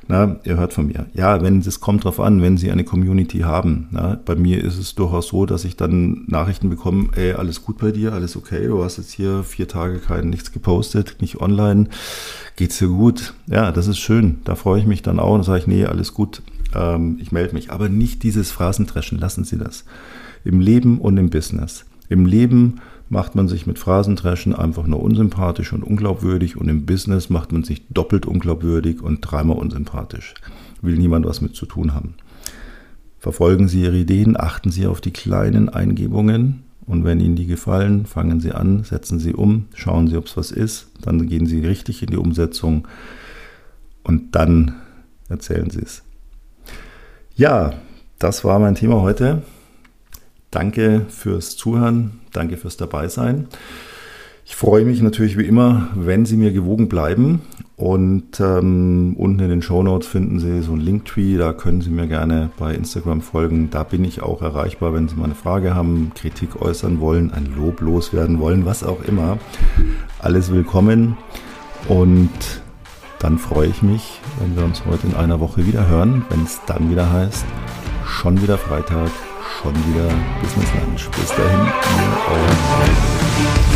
Na, 0.07 0.37
ihr 0.43 0.57
hört 0.57 0.73
von 0.73 0.87
mir. 0.87 1.05
Ja, 1.13 1.41
wenn 1.41 1.59
es 1.59 1.79
kommt 1.79 2.03
drauf 2.03 2.19
an, 2.19 2.41
wenn 2.41 2.57
Sie 2.57 2.71
eine 2.71 2.83
Community 2.83 3.39
haben. 3.39 3.87
Na, 3.91 4.19
bei 4.25 4.35
mir 4.35 4.63
ist 4.63 4.77
es 4.77 4.95
durchaus 4.95 5.29
so, 5.29 5.45
dass 5.45 5.63
ich 5.63 5.77
dann 5.77 6.25
Nachrichten 6.27 6.69
bekomme, 6.69 7.09
ey, 7.15 7.33
alles 7.33 7.63
gut 7.63 7.77
bei 7.77 7.91
dir, 7.91 8.13
alles 8.13 8.35
okay, 8.35 8.67
du 8.67 8.83
hast 8.83 8.97
jetzt 8.97 9.11
hier 9.11 9.43
vier 9.43 9.67
Tage 9.67 9.99
kein 9.99 10.29
nichts 10.29 10.51
gepostet, 10.51 11.17
nicht 11.21 11.39
online, 11.39 11.87
geht's 12.57 12.79
dir 12.79 12.89
gut? 12.89 13.33
Ja, 13.47 13.71
das 13.71 13.87
ist 13.87 13.99
schön. 13.99 14.39
Da 14.43 14.55
freue 14.55 14.79
ich 14.79 14.85
mich 14.85 15.01
dann 15.01 15.19
auch 15.19 15.35
und 15.35 15.43
sage 15.43 15.59
ich, 15.59 15.67
nee, 15.67 15.85
alles 15.85 16.13
gut, 16.13 16.41
ähm, 16.75 17.17
ich 17.21 17.31
melde 17.31 17.53
mich. 17.53 17.71
Aber 17.71 17.87
nicht 17.87 18.23
dieses 18.23 18.51
Phrasentreschen, 18.51 19.19
lassen 19.19 19.45
Sie 19.45 19.57
das 19.57 19.85
im 20.43 20.59
Leben 20.59 20.99
und 20.99 21.17
im 21.17 21.29
Business. 21.29 21.85
Im 22.09 22.25
Leben 22.25 22.81
macht 23.13 23.36
man 23.36 23.47
sich 23.47 23.67
mit 23.67 23.78
Phrasentreschen 23.78 24.56
einfach 24.56 24.88
nur 24.88 25.02
unsympathisch 25.02 25.71
und 25.71 25.84
unglaubwürdig 25.84 26.58
und 26.58 26.67
im 26.67 26.86
Business 26.86 27.30
macht 27.30 27.52
man 27.52 27.63
sich 27.63 27.88
doppelt 27.89 28.26
unglaubwürdig 28.26 29.02
und 29.02 29.21
dreimal 29.21 29.58
unsympathisch. 29.58 30.34
Will 30.82 30.97
niemand 30.97 31.26
was 31.26 31.39
mit 31.39 31.56
zu 31.56 31.67
tun 31.67 31.93
haben. 31.93 32.15
Verfolgen 33.19 33.67
Sie 33.67 33.84
Ihre 33.84 33.97
Ideen, 33.97 34.36
achten 34.36 34.71
Sie 34.71 34.88
auf 34.88 34.99
die 34.99 35.13
kleinen 35.13 35.69
Eingebungen 35.69 36.63
und 36.88 37.06
wenn 37.06 37.19
Ihnen 37.19 37.36
die 37.36 37.45
gefallen, 37.45 38.08
fangen 38.08 38.41
Sie 38.41 38.52
an, 38.52 38.84
setzen 38.84 39.19
Sie 39.19 39.34
um, 39.34 39.67
schauen 39.76 40.08
Sie, 40.08 40.17
ob 40.17 40.26
es 40.26 40.36
was 40.36 40.52
ist, 40.52 40.88
dann 40.99 41.28
gehen 41.28 41.45
Sie 41.45 41.63
richtig 41.65 42.02
in 42.02 42.10
die 42.10 42.17
Umsetzung 42.17 42.88
und 44.04 44.36
dann 44.36 44.73
erzählen 45.30 45.69
Sie 45.69 45.82
es. 45.82 46.02
Ja, 47.36 47.73
das 48.17 48.43
war 48.43 48.58
mein 48.58 48.76
Thema 48.76 49.02
heute. 49.02 49.43
Danke 50.53 51.07
fürs 51.09 51.57
Zuhören, 51.57 52.19
danke 52.31 52.57
fürs 52.57 52.77
Dabeisein. 52.77 53.47
Ich 54.45 54.55
freue 54.55 54.85
mich 54.85 55.01
natürlich 55.01 55.35
wie 55.35 55.47
immer, 55.47 55.87
wenn 55.95 56.27
Sie 56.27 56.37
mir 56.37 56.51
gewogen 56.51 56.89
bleiben. 56.89 57.41
Und 57.75 58.39
ähm, 58.39 59.15
unten 59.17 59.39
in 59.39 59.49
den 59.49 59.61
Show 59.63 59.81
Notes 59.81 60.07
finden 60.07 60.39
Sie 60.39 60.61
so 60.61 60.73
ein 60.73 60.79
Linktree, 60.79 61.37
da 61.37 61.53
können 61.53 61.81
Sie 61.81 61.89
mir 61.89 62.05
gerne 62.05 62.51
bei 62.59 62.75
Instagram 62.75 63.21
folgen. 63.21 63.71
Da 63.71 63.81
bin 63.81 64.05
ich 64.05 64.21
auch 64.21 64.43
erreichbar, 64.43 64.93
wenn 64.93 65.07
Sie 65.07 65.15
mal 65.15 65.25
eine 65.25 65.33
Frage 65.33 65.73
haben, 65.73 66.11
Kritik 66.13 66.61
äußern 66.61 66.99
wollen, 66.99 67.33
ein 67.33 67.51
Lob 67.57 67.81
loswerden 67.81 68.39
wollen, 68.39 68.63
was 68.63 68.83
auch 68.83 69.03
immer. 69.05 69.39
Alles 70.19 70.51
willkommen. 70.51 71.17
Und 71.87 72.29
dann 73.17 73.39
freue 73.39 73.69
ich 73.69 73.81
mich, 73.81 74.19
wenn 74.39 74.55
wir 74.55 74.65
uns 74.65 74.85
heute 74.85 75.07
in 75.07 75.15
einer 75.15 75.39
Woche 75.39 75.65
wieder 75.65 75.87
hören, 75.87 76.25
wenn 76.29 76.43
es 76.43 76.61
dann 76.67 76.91
wieder 76.91 77.11
heißt, 77.11 77.43
schon 78.05 78.39
wieder 78.43 78.59
Freitag, 78.59 79.09
schon 79.61 79.75
wieder 79.87 80.09
Business 80.41 80.69
Lunch. 80.73 81.09
Bis 81.11 81.29
dahin, 81.29 81.65
ihr 81.65 82.13
euer 82.31 83.72